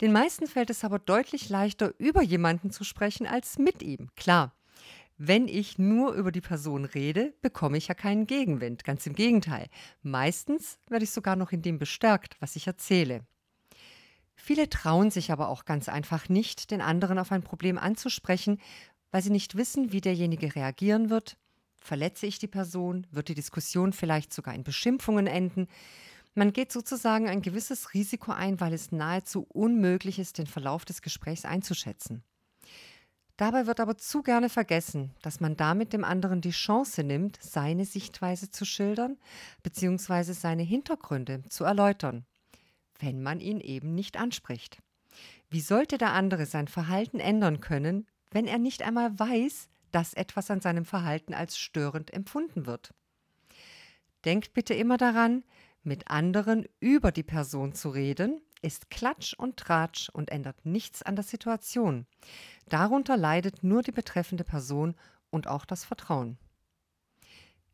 Den 0.00 0.12
meisten 0.12 0.46
fällt 0.46 0.70
es 0.70 0.82
aber 0.82 0.98
deutlich 0.98 1.48
leichter, 1.48 1.94
über 1.98 2.22
jemanden 2.22 2.70
zu 2.70 2.82
sprechen, 2.82 3.26
als 3.26 3.58
mit 3.58 3.82
ihm. 3.82 4.08
Klar, 4.16 4.52
wenn 5.16 5.46
ich 5.46 5.78
nur 5.78 6.14
über 6.14 6.32
die 6.32 6.40
Person 6.40 6.84
rede, 6.84 7.34
bekomme 7.40 7.78
ich 7.78 7.86
ja 7.86 7.94
keinen 7.94 8.26
Gegenwind. 8.26 8.82
Ganz 8.82 9.06
im 9.06 9.14
Gegenteil. 9.14 9.68
Meistens 10.02 10.78
werde 10.88 11.04
ich 11.04 11.12
sogar 11.12 11.36
noch 11.36 11.52
in 11.52 11.62
dem 11.62 11.78
bestärkt, 11.78 12.36
was 12.40 12.56
ich 12.56 12.66
erzähle. 12.66 13.24
Viele 14.34 14.68
trauen 14.68 15.12
sich 15.12 15.30
aber 15.30 15.48
auch 15.48 15.64
ganz 15.64 15.88
einfach 15.88 16.28
nicht, 16.28 16.72
den 16.72 16.80
anderen 16.80 17.20
auf 17.20 17.30
ein 17.30 17.44
Problem 17.44 17.78
anzusprechen, 17.78 18.60
weil 19.12 19.22
sie 19.22 19.30
nicht 19.30 19.56
wissen, 19.56 19.92
wie 19.92 20.00
derjenige 20.00 20.56
reagieren 20.56 21.08
wird, 21.08 21.36
Verletze 21.84 22.24
ich 22.24 22.38
die 22.38 22.48
Person? 22.48 23.06
Wird 23.10 23.28
die 23.28 23.34
Diskussion 23.34 23.92
vielleicht 23.92 24.32
sogar 24.32 24.54
in 24.54 24.64
Beschimpfungen 24.64 25.26
enden? 25.26 25.68
Man 26.34 26.54
geht 26.54 26.72
sozusagen 26.72 27.28
ein 27.28 27.42
gewisses 27.42 27.92
Risiko 27.92 28.32
ein, 28.32 28.58
weil 28.58 28.72
es 28.72 28.90
nahezu 28.90 29.46
unmöglich 29.50 30.18
ist, 30.18 30.38
den 30.38 30.46
Verlauf 30.46 30.86
des 30.86 31.02
Gesprächs 31.02 31.44
einzuschätzen. 31.44 32.24
Dabei 33.36 33.66
wird 33.66 33.80
aber 33.80 33.98
zu 33.98 34.22
gerne 34.22 34.48
vergessen, 34.48 35.10
dass 35.20 35.40
man 35.40 35.58
damit 35.58 35.92
dem 35.92 36.04
anderen 36.04 36.40
die 36.40 36.52
Chance 36.52 37.04
nimmt, 37.04 37.38
seine 37.42 37.84
Sichtweise 37.84 38.50
zu 38.50 38.64
schildern 38.64 39.18
bzw. 39.62 40.32
seine 40.32 40.62
Hintergründe 40.62 41.42
zu 41.50 41.64
erläutern, 41.64 42.24
wenn 42.98 43.22
man 43.22 43.40
ihn 43.40 43.60
eben 43.60 43.94
nicht 43.94 44.16
anspricht. 44.16 44.78
Wie 45.50 45.60
sollte 45.60 45.98
der 45.98 46.14
andere 46.14 46.46
sein 46.46 46.66
Verhalten 46.66 47.20
ändern 47.20 47.60
können, 47.60 48.06
wenn 48.30 48.46
er 48.46 48.58
nicht 48.58 48.82
einmal 48.82 49.18
weiß, 49.18 49.68
dass 49.94 50.14
etwas 50.14 50.50
an 50.50 50.60
seinem 50.60 50.84
Verhalten 50.84 51.34
als 51.34 51.56
störend 51.56 52.12
empfunden 52.12 52.66
wird. 52.66 52.92
Denkt 54.24 54.52
bitte 54.52 54.74
immer 54.74 54.96
daran, 54.96 55.44
mit 55.82 56.08
anderen 56.08 56.66
über 56.80 57.12
die 57.12 57.22
Person 57.22 57.74
zu 57.74 57.90
reden, 57.90 58.40
ist 58.62 58.90
Klatsch 58.90 59.34
und 59.34 59.58
Tratsch 59.58 60.08
und 60.08 60.30
ändert 60.30 60.64
nichts 60.64 61.02
an 61.02 61.14
der 61.14 61.24
Situation. 61.24 62.06
Darunter 62.66 63.16
leidet 63.16 63.62
nur 63.62 63.82
die 63.82 63.92
betreffende 63.92 64.42
Person 64.42 64.96
und 65.30 65.46
auch 65.46 65.66
das 65.66 65.84
Vertrauen. 65.84 66.38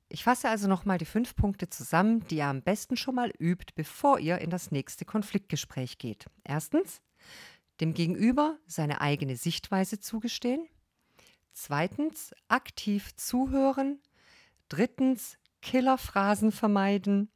Ich 0.09 0.25
fasse 0.25 0.49
also 0.49 0.67
nochmal 0.67 0.99
die 0.99 1.05
fünf 1.05 1.37
Punkte 1.37 1.71
zusammen, 1.71 2.27
die 2.27 2.39
ihr 2.39 2.47
am 2.47 2.63
besten 2.63 2.97
schon 2.97 3.15
mal 3.15 3.33
übt, 3.39 3.73
bevor 3.77 4.19
ihr 4.19 4.39
in 4.39 4.51
das 4.51 4.73
nächste 4.73 5.05
Konfliktgespräch 5.05 5.99
geht. 5.99 6.27
Erstens, 6.43 7.01
dem 7.81 7.95
Gegenüber 7.95 8.59
seine 8.67 9.01
eigene 9.01 9.37
Sichtweise 9.37 10.01
zugestehen. 10.01 10.69
Zweitens, 11.63 12.35
aktiv 12.49 13.15
zuhören. 13.17 14.01
Drittens, 14.71 15.37
Killerphrasen 15.61 16.53
vermeiden. 16.53 17.31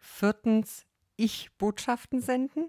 Viertens, 0.00 0.86
Ich-Botschaften 1.14 2.20
senden. 2.20 2.68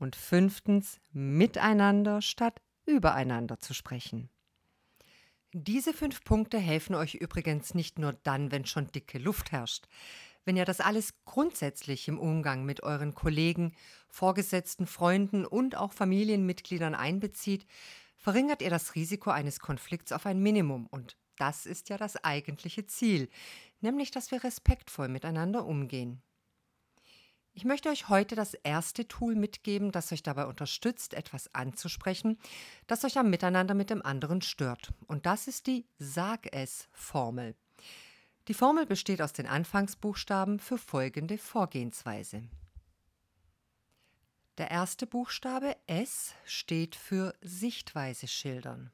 Und 0.00 0.16
fünftens, 0.16 0.98
miteinander 1.12 2.20
statt 2.22 2.60
übereinander 2.86 3.60
zu 3.60 3.72
sprechen. 3.72 4.30
Diese 5.52 5.94
fünf 5.94 6.24
Punkte 6.24 6.58
helfen 6.58 6.96
euch 6.96 7.14
übrigens 7.14 7.74
nicht 7.74 8.00
nur 8.00 8.12
dann, 8.12 8.50
wenn 8.50 8.66
schon 8.66 8.88
dicke 8.88 9.20
Luft 9.20 9.52
herrscht. 9.52 9.86
Wenn 10.44 10.56
ihr 10.56 10.64
das 10.64 10.80
alles 10.80 11.14
grundsätzlich 11.24 12.08
im 12.08 12.18
Umgang 12.18 12.64
mit 12.64 12.82
euren 12.82 13.14
Kollegen, 13.14 13.76
Vorgesetzten, 14.08 14.88
Freunden 14.88 15.46
und 15.46 15.76
auch 15.76 15.92
Familienmitgliedern 15.92 16.96
einbezieht, 16.96 17.64
verringert 18.22 18.62
ihr 18.62 18.70
das 18.70 18.94
Risiko 18.94 19.30
eines 19.30 19.60
Konflikts 19.60 20.12
auf 20.12 20.24
ein 20.24 20.40
Minimum. 20.40 20.86
Und 20.86 21.16
das 21.36 21.66
ist 21.66 21.88
ja 21.88 21.98
das 21.98 22.22
eigentliche 22.24 22.86
Ziel, 22.86 23.28
nämlich 23.80 24.12
dass 24.12 24.30
wir 24.30 24.42
respektvoll 24.44 25.08
miteinander 25.08 25.66
umgehen. 25.66 26.22
Ich 27.52 27.66
möchte 27.66 27.90
euch 27.90 28.08
heute 28.08 28.34
das 28.34 28.54
erste 28.54 29.06
Tool 29.08 29.34
mitgeben, 29.34 29.92
das 29.92 30.10
euch 30.10 30.22
dabei 30.22 30.46
unterstützt, 30.46 31.12
etwas 31.12 31.54
anzusprechen, 31.54 32.38
das 32.86 33.04
euch 33.04 33.18
am 33.18 33.28
Miteinander 33.28 33.74
mit 33.74 33.90
dem 33.90 34.00
anderen 34.00 34.40
stört. 34.40 34.94
Und 35.06 35.26
das 35.26 35.48
ist 35.48 35.66
die 35.66 35.84
Sag 35.98 36.48
es 36.52 36.88
Formel. 36.92 37.54
Die 38.48 38.54
Formel 38.54 38.86
besteht 38.86 39.20
aus 39.20 39.34
den 39.34 39.46
Anfangsbuchstaben 39.46 40.60
für 40.60 40.78
folgende 40.78 41.36
Vorgehensweise. 41.36 42.44
Der 44.58 44.70
erste 44.70 45.06
Buchstabe 45.06 45.76
S 45.86 46.34
steht 46.44 46.94
für 46.94 47.34
Sichtweise 47.40 48.28
schildern. 48.28 48.92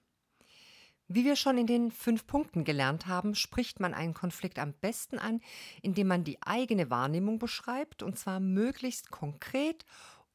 Wie 1.09 1.25
wir 1.25 1.35
schon 1.35 1.59
in 1.59 1.67
den 1.67 1.91
fünf 1.91 2.29
Punkten 2.29 2.65
gelernt 2.65 3.07
haben, 3.07 3.35
spricht 3.35 3.81
man 3.81 3.93
einen 3.93 4.15
Konflikt 4.15 4.61
am 4.61 4.73
besten 4.75 5.19
an, 5.19 5.41
indem 5.83 6.07
man 6.07 6.23
die 6.23 6.41
eigene 6.43 6.91
Wahrnehmung 6.91 7.41
beschreibt, 7.41 8.05
und 8.05 8.17
zwar 8.19 8.39
möglichst 8.39 9.11
konkret, 9.11 9.85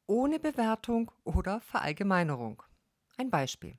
ohne 0.06 0.38
Bewertung 0.38 1.10
oder 1.22 1.62
Verallgemeinerung. 1.62 2.62
Ein 3.16 3.30
Beispiel. 3.30 3.78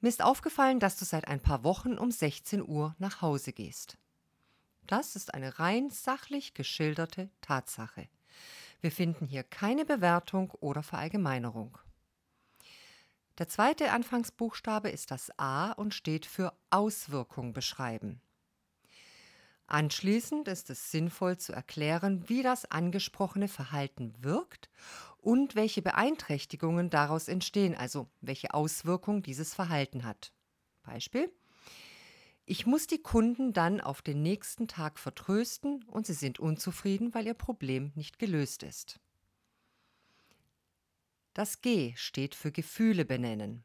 Mir 0.00 0.10
ist 0.10 0.22
aufgefallen, 0.22 0.78
dass 0.78 0.96
du 0.96 1.04
seit 1.04 1.26
ein 1.26 1.40
paar 1.40 1.64
Wochen 1.64 1.98
um 1.98 2.12
16 2.12 2.62
Uhr 2.62 2.94
nach 2.98 3.20
Hause 3.20 3.52
gehst. 3.52 3.98
Das 4.86 5.16
ist 5.16 5.34
eine 5.34 5.58
rein 5.58 5.90
sachlich 5.90 6.54
geschilderte 6.54 7.30
Tatsache. 7.40 8.08
Wir 8.80 8.92
finden 8.92 9.26
hier 9.26 9.42
keine 9.42 9.84
Bewertung 9.84 10.50
oder 10.60 10.82
Verallgemeinerung. 10.82 11.78
Der 13.38 13.48
zweite 13.48 13.90
Anfangsbuchstabe 13.92 14.88
ist 14.88 15.10
das 15.10 15.30
A 15.38 15.72
und 15.72 15.94
steht 15.94 16.24
für 16.24 16.54
Auswirkung 16.70 17.52
beschreiben. 17.52 18.20
Anschließend 19.66 20.46
ist 20.48 20.70
es 20.70 20.90
sinnvoll 20.90 21.38
zu 21.38 21.52
erklären, 21.52 22.28
wie 22.28 22.42
das 22.42 22.70
angesprochene 22.70 23.48
Verhalten 23.48 24.14
wirkt 24.20 24.70
und 25.18 25.56
welche 25.56 25.82
Beeinträchtigungen 25.82 26.88
daraus 26.88 27.26
entstehen, 27.26 27.74
also 27.74 28.08
welche 28.20 28.54
Auswirkung 28.54 29.22
dieses 29.22 29.54
Verhalten 29.54 30.04
hat. 30.04 30.32
Beispiel 30.84 31.32
ich 32.48 32.64
muss 32.64 32.86
die 32.86 33.02
Kunden 33.02 33.52
dann 33.52 33.80
auf 33.80 34.02
den 34.02 34.22
nächsten 34.22 34.68
Tag 34.68 35.00
vertrösten 35.00 35.82
und 35.84 36.06
sie 36.06 36.12
sind 36.14 36.38
unzufrieden, 36.38 37.12
weil 37.12 37.26
ihr 37.26 37.34
Problem 37.34 37.90
nicht 37.96 38.20
gelöst 38.20 38.62
ist. 38.62 39.00
Das 41.34 41.60
G 41.60 41.92
steht 41.96 42.36
für 42.36 42.52
Gefühle 42.52 43.04
benennen. 43.04 43.64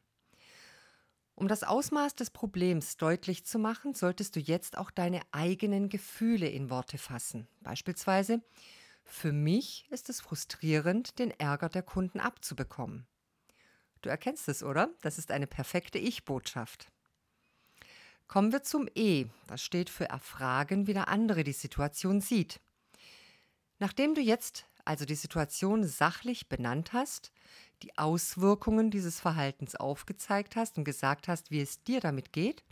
Um 1.36 1.48
das 1.48 1.64
Ausmaß 1.64 2.16
des 2.16 2.32
Problems 2.32 2.98
deutlich 2.98 3.46
zu 3.46 3.60
machen, 3.60 3.94
solltest 3.94 4.36
du 4.36 4.40
jetzt 4.40 4.78
auch 4.78 4.90
deine 4.90 5.22
eigenen 5.32 5.88
Gefühle 5.88 6.50
in 6.50 6.72
Worte 6.72 6.98
fassen. 6.98 7.48
Beispielsweise, 7.62 8.42
für 9.04 9.32
mich 9.32 9.88
ist 9.92 10.10
es 10.10 10.22
frustrierend, 10.22 11.20
den 11.20 11.32
Ärger 11.32 11.70
der 11.70 11.84
Kunden 11.84 12.20
abzubekommen. 12.20 13.06
Du 14.02 14.10
erkennst 14.10 14.50
es, 14.50 14.64
oder? 14.64 14.90
Das 15.02 15.20
ist 15.20 15.32
eine 15.32 15.48
perfekte 15.48 16.00
Ich-Botschaft. 16.00 16.92
Kommen 18.32 18.54
wir 18.54 18.64
zum 18.64 18.88
E. 18.96 19.26
Das 19.48 19.62
steht 19.62 19.90
für 19.90 20.08
erfragen, 20.08 20.88
wie 20.88 20.94
der 20.94 21.10
andere 21.10 21.44
die 21.44 21.52
Situation 21.52 22.22
sieht. 22.22 22.62
Nachdem 23.78 24.16
du 24.16 24.22
jetzt 24.22 24.68
also 24.86 25.04
die 25.04 25.16
Situation 25.16 25.84
sachlich 25.84 26.48
benannt 26.48 26.94
hast, 26.94 27.34
die 27.84 27.98
Auswirkungen 27.98 28.90
dieses 28.90 29.20
Verhaltens 29.20 29.76
aufgezeigt 29.76 30.56
hast 30.56 30.78
und 30.78 30.86
gesagt 30.86 31.28
hast, 31.28 31.52
wie 31.52 31.60
es 31.60 31.84
dir 31.84 32.00
damit 32.00 32.32
geht, 32.32 32.64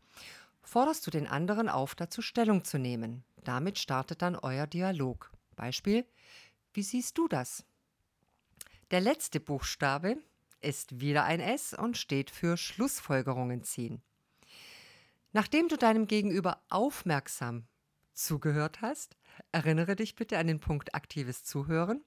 forderst 0.61 1.05
du 1.05 1.11
den 1.11 1.27
anderen 1.27 1.67
auf, 1.67 1.93
dazu 1.93 2.21
Stellung 2.21 2.63
zu 2.63 2.77
nehmen. 2.79 3.25
Damit 3.43 3.77
startet 3.79 4.21
dann 4.21 4.37
euer 4.37 4.65
Dialog. 4.65 5.29
Beispiel, 5.57 6.05
wie 6.71 6.83
siehst 6.83 7.17
du 7.17 7.27
das? 7.27 7.65
Der 8.91 9.01
letzte 9.01 9.41
Buchstabe 9.41 10.19
ist 10.61 11.01
wieder 11.01 11.25
ein 11.25 11.41
S 11.41 11.73
und 11.73 11.97
steht 11.97 12.31
für 12.31 12.55
Schlussfolgerungen 12.55 13.65
ziehen. 13.65 14.01
Nachdem 15.31 15.67
du 15.67 15.77
deinem 15.77 16.07
Gegenüber 16.07 16.63
aufmerksam 16.69 17.67
zugehört 18.13 18.81
hast, 18.81 19.15
erinnere 19.51 19.95
dich 19.95 20.15
bitte 20.15 20.37
an 20.37 20.47
den 20.47 20.59
Punkt 20.59 20.95
aktives 20.95 21.43
Zuhören, 21.43 22.03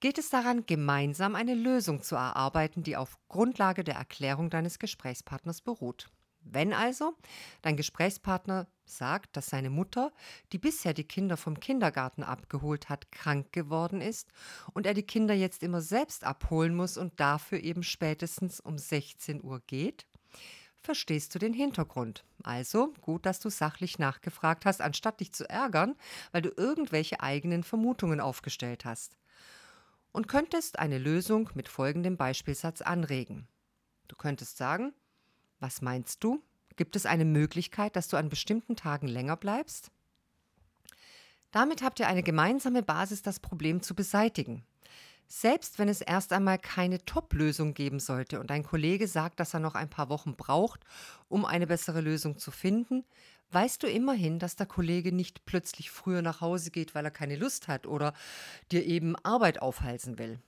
geht 0.00 0.18
es 0.18 0.30
daran, 0.30 0.64
gemeinsam 0.64 1.34
eine 1.34 1.54
Lösung 1.54 2.02
zu 2.02 2.14
erarbeiten, 2.14 2.84
die 2.84 2.96
auf 2.96 3.18
Grundlage 3.28 3.82
der 3.82 3.96
Erklärung 3.96 4.50
deines 4.50 4.78
Gesprächspartners 4.78 5.62
beruht. 5.62 6.08
Wenn 6.40 6.72
also 6.72 7.14
dein 7.62 7.76
Gesprächspartner 7.76 8.68
sagt, 8.84 9.36
dass 9.36 9.46
seine 9.46 9.70
Mutter, 9.70 10.12
die 10.52 10.58
bisher 10.58 10.94
die 10.94 11.04
Kinder 11.04 11.36
vom 11.36 11.58
Kindergarten 11.58 12.22
abgeholt 12.22 12.88
hat, 12.88 13.10
krank 13.10 13.52
geworden 13.52 14.00
ist 14.00 14.28
und 14.72 14.86
er 14.86 14.94
die 14.94 15.02
Kinder 15.02 15.34
jetzt 15.34 15.62
immer 15.62 15.82
selbst 15.82 16.24
abholen 16.24 16.74
muss 16.74 16.96
und 16.96 17.18
dafür 17.18 17.60
eben 17.60 17.82
spätestens 17.82 18.60
um 18.60 18.78
16 18.78 19.42
Uhr 19.42 19.60
geht, 19.66 20.06
verstehst 20.88 21.34
du 21.34 21.38
den 21.38 21.52
Hintergrund. 21.52 22.24
Also 22.42 22.94
gut, 23.02 23.26
dass 23.26 23.40
du 23.40 23.50
sachlich 23.50 23.98
nachgefragt 23.98 24.64
hast, 24.64 24.80
anstatt 24.80 25.20
dich 25.20 25.32
zu 25.34 25.46
ärgern, 25.46 25.96
weil 26.32 26.40
du 26.40 26.48
irgendwelche 26.56 27.20
eigenen 27.20 27.62
Vermutungen 27.62 28.20
aufgestellt 28.20 28.86
hast. 28.86 29.18
Und 30.12 30.28
könntest 30.28 30.78
eine 30.78 30.96
Lösung 30.96 31.50
mit 31.52 31.68
folgendem 31.68 32.16
Beispielsatz 32.16 32.80
anregen. 32.80 33.46
Du 34.08 34.16
könntest 34.16 34.56
sagen, 34.56 34.94
was 35.60 35.82
meinst 35.82 36.24
du? 36.24 36.42
Gibt 36.76 36.96
es 36.96 37.04
eine 37.04 37.26
Möglichkeit, 37.26 37.94
dass 37.94 38.08
du 38.08 38.16
an 38.16 38.30
bestimmten 38.30 38.74
Tagen 38.74 39.08
länger 39.08 39.36
bleibst? 39.36 39.90
Damit 41.50 41.82
habt 41.82 42.00
ihr 42.00 42.08
eine 42.08 42.22
gemeinsame 42.22 42.82
Basis, 42.82 43.20
das 43.20 43.40
Problem 43.40 43.82
zu 43.82 43.94
beseitigen. 43.94 44.64
Selbst 45.30 45.78
wenn 45.78 45.90
es 45.90 46.00
erst 46.00 46.32
einmal 46.32 46.58
keine 46.58 47.04
Top-Lösung 47.04 47.74
geben 47.74 48.00
sollte 48.00 48.40
und 48.40 48.50
ein 48.50 48.62
Kollege 48.62 49.06
sagt, 49.06 49.38
dass 49.40 49.52
er 49.52 49.60
noch 49.60 49.74
ein 49.74 49.90
paar 49.90 50.08
Wochen 50.08 50.36
braucht, 50.36 50.84
um 51.28 51.44
eine 51.44 51.66
bessere 51.66 52.00
Lösung 52.00 52.38
zu 52.38 52.50
finden, 52.50 53.04
weißt 53.50 53.82
du 53.82 53.86
immerhin, 53.86 54.38
dass 54.38 54.56
der 54.56 54.66
Kollege 54.66 55.12
nicht 55.12 55.44
plötzlich 55.44 55.90
früher 55.90 56.22
nach 56.22 56.40
Hause 56.40 56.70
geht, 56.70 56.94
weil 56.94 57.04
er 57.04 57.10
keine 57.10 57.36
Lust 57.36 57.68
hat 57.68 57.86
oder 57.86 58.14
dir 58.72 58.86
eben 58.86 59.16
Arbeit 59.16 59.60
aufhalsen 59.60 60.18
will. 60.18 60.40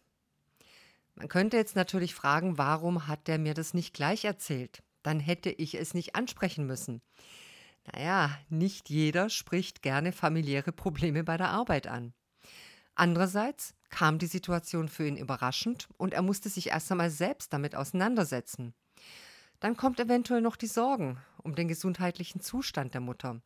Man 1.15 1.29
könnte 1.29 1.59
jetzt 1.59 1.77
natürlich 1.77 2.15
fragen, 2.15 2.57
warum 2.57 3.07
hat 3.07 3.29
der 3.29 3.39
mir 3.39 3.53
das 3.53 3.75
nicht 3.75 3.93
gleich 3.93 4.25
erzählt? 4.25 4.83
Dann 5.03 5.21
hätte 5.21 5.51
ich 5.51 5.75
es 5.75 5.93
nicht 5.93 6.17
ansprechen 6.17 6.67
müssen. 6.67 7.03
Naja, 7.93 8.39
nicht 8.49 8.89
jeder 8.89 9.29
spricht 9.29 9.83
gerne 9.83 10.13
familiäre 10.13 10.73
Probleme 10.73 11.23
bei 11.23 11.37
der 11.37 11.51
Arbeit 11.51 11.87
an. 11.87 12.15
Andererseits 13.01 13.73
kam 13.89 14.19
die 14.19 14.27
Situation 14.27 14.87
für 14.87 15.07
ihn 15.07 15.17
überraschend 15.17 15.89
und 15.97 16.13
er 16.13 16.21
musste 16.21 16.51
sich 16.51 16.69
erst 16.69 16.93
einmal 16.93 17.09
selbst 17.09 17.51
damit 17.51 17.75
auseinandersetzen. 17.75 18.75
Dann 19.59 19.75
kommt 19.75 19.99
eventuell 20.01 20.43
noch 20.43 20.55
die 20.55 20.67
Sorgen 20.67 21.17
um 21.43 21.55
den 21.55 21.67
gesundheitlichen 21.67 22.43
Zustand 22.43 22.93
der 22.93 23.01
Mutter. 23.01 23.41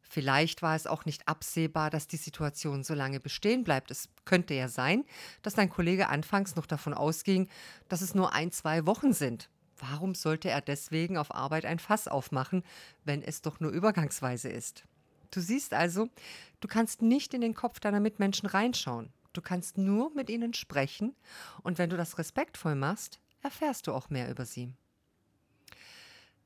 Vielleicht 0.00 0.60
war 0.60 0.74
es 0.74 0.88
auch 0.88 1.04
nicht 1.04 1.28
absehbar, 1.28 1.88
dass 1.90 2.08
die 2.08 2.16
Situation 2.16 2.82
so 2.82 2.94
lange 2.94 3.20
bestehen 3.20 3.62
bleibt. 3.62 3.92
Es 3.92 4.08
könnte 4.24 4.54
ja 4.54 4.66
sein, 4.66 5.04
dass 5.42 5.54
dein 5.54 5.70
Kollege 5.70 6.08
anfangs 6.08 6.56
noch 6.56 6.66
davon 6.66 6.92
ausging, 6.92 7.48
dass 7.88 8.00
es 8.00 8.16
nur 8.16 8.32
ein, 8.32 8.50
zwei 8.50 8.86
Wochen 8.86 9.12
sind. 9.12 9.50
Warum 9.78 10.16
sollte 10.16 10.50
er 10.50 10.62
deswegen 10.62 11.16
auf 11.16 11.32
Arbeit 11.32 11.64
ein 11.64 11.78
Fass 11.78 12.08
aufmachen, 12.08 12.64
wenn 13.04 13.22
es 13.22 13.40
doch 13.40 13.60
nur 13.60 13.70
übergangsweise 13.70 14.48
ist? 14.48 14.84
Du 15.30 15.40
siehst 15.40 15.72
also, 15.74 16.08
du 16.60 16.68
kannst 16.68 17.02
nicht 17.02 17.34
in 17.34 17.40
den 17.40 17.54
Kopf 17.54 17.80
deiner 17.80 18.00
Mitmenschen 18.00 18.48
reinschauen. 18.48 19.12
Du 19.32 19.40
kannst 19.40 19.78
nur 19.78 20.12
mit 20.14 20.28
ihnen 20.28 20.54
sprechen 20.54 21.14
und 21.62 21.78
wenn 21.78 21.90
du 21.90 21.96
das 21.96 22.18
respektvoll 22.18 22.74
machst, 22.74 23.20
erfährst 23.42 23.86
du 23.86 23.92
auch 23.92 24.10
mehr 24.10 24.28
über 24.30 24.44
sie. 24.44 24.74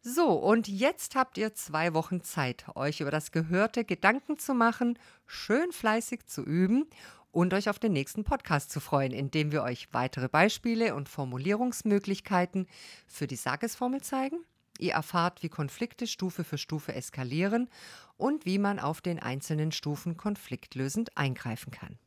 So, 0.03 0.33
und 0.33 0.69
jetzt 0.69 1.15
habt 1.15 1.39
ihr 1.39 1.55
zwei 1.55 1.95
Wochen 1.95 2.23
Zeit, 2.23 2.67
euch 2.75 3.01
über 3.01 3.11
das 3.11 3.33
Gehörte 3.33 3.87
Gedanken 3.87 4.39
zu 4.39 4.53
machen, 4.53 4.99
schön 5.27 5.73
fleißig 5.73 6.27
zu 6.27 6.43
üben 6.43 6.85
und 7.33 7.55
euch 7.55 7.71
auf 7.71 7.79
den 7.79 7.95
nächsten 7.95 8.23
Podcast 8.23 8.71
zu 8.71 8.81
freuen, 8.81 9.13
in 9.13 9.31
dem 9.31 9.51
wir 9.51 9.63
euch 9.63 9.89
weitere 9.93 10.29
Beispiele 10.29 10.95
und 10.95 11.09
Formulierungsmöglichkeiten 11.09 12.67
für 13.07 13.27
die 13.27 13.37
Sagesformel 13.37 14.03
zeigen. 14.03 14.45
Ihr 14.79 14.93
erfahrt, 14.93 15.43
wie 15.43 15.49
Konflikte 15.49 16.07
Stufe 16.07 16.45
für 16.45 16.59
Stufe 16.59 16.95
eskalieren 16.95 17.69
und 18.17 18.45
wie 18.45 18.59
man 18.59 18.79
auf 18.79 19.01
den 19.01 19.19
einzelnen 19.19 19.73
Stufen 19.73 20.17
konfliktlösend 20.17 21.17
eingreifen 21.17 21.71
kann. 21.71 21.99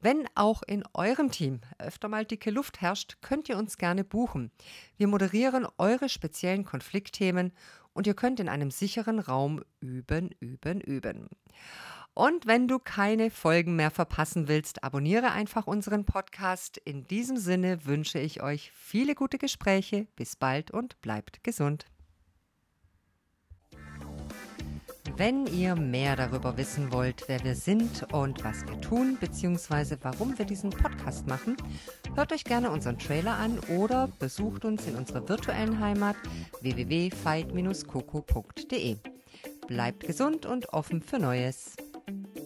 Wenn 0.00 0.28
auch 0.34 0.62
in 0.62 0.84
eurem 0.92 1.30
Team 1.30 1.60
öfter 1.78 2.08
mal 2.08 2.26
dicke 2.26 2.50
Luft 2.50 2.82
herrscht, 2.82 3.16
könnt 3.22 3.48
ihr 3.48 3.56
uns 3.56 3.78
gerne 3.78 4.04
buchen. 4.04 4.50
Wir 4.98 5.06
moderieren 5.06 5.66
eure 5.78 6.10
speziellen 6.10 6.66
Konfliktthemen 6.66 7.52
und 7.94 8.06
ihr 8.06 8.14
könnt 8.14 8.38
in 8.38 8.50
einem 8.50 8.70
sicheren 8.70 9.18
Raum 9.18 9.64
üben, 9.80 10.28
üben, 10.40 10.82
üben. 10.82 11.30
Und 12.14 12.46
wenn 12.46 12.68
du 12.68 12.78
keine 12.78 13.28
Folgen 13.28 13.74
mehr 13.74 13.90
verpassen 13.90 14.46
willst, 14.46 14.84
abonniere 14.84 15.32
einfach 15.32 15.66
unseren 15.66 16.04
Podcast. 16.04 16.78
In 16.78 17.08
diesem 17.08 17.36
Sinne 17.36 17.86
wünsche 17.86 18.20
ich 18.20 18.40
euch 18.40 18.70
viele 18.72 19.16
gute 19.16 19.36
Gespräche. 19.36 20.06
Bis 20.14 20.36
bald 20.36 20.70
und 20.70 21.00
bleibt 21.00 21.42
gesund. 21.42 21.86
Wenn 25.16 25.46
ihr 25.46 25.76
mehr 25.76 26.16
darüber 26.16 26.56
wissen 26.56 26.92
wollt, 26.92 27.22
wer 27.28 27.44
wir 27.44 27.54
sind 27.54 28.04
und 28.12 28.42
was 28.42 28.66
wir 28.66 28.80
tun, 28.80 29.16
beziehungsweise 29.20 29.96
warum 30.02 30.36
wir 30.38 30.44
diesen 30.44 30.70
Podcast 30.70 31.28
machen, 31.28 31.56
hört 32.16 32.32
euch 32.32 32.42
gerne 32.44 32.70
unseren 32.70 32.98
Trailer 32.98 33.36
an 33.36 33.60
oder 33.78 34.08
besucht 34.18 34.64
uns 34.64 34.84
in 34.86 34.96
unserer 34.96 35.28
virtuellen 35.28 35.78
Heimat 35.78 36.16
www.fight-coco.de. 36.62 38.96
Bleibt 39.68 40.04
gesund 40.04 40.46
und 40.46 40.72
offen 40.72 41.00
für 41.00 41.20
Neues. 41.20 41.76
Thank 42.06 42.36
you. 42.36 42.43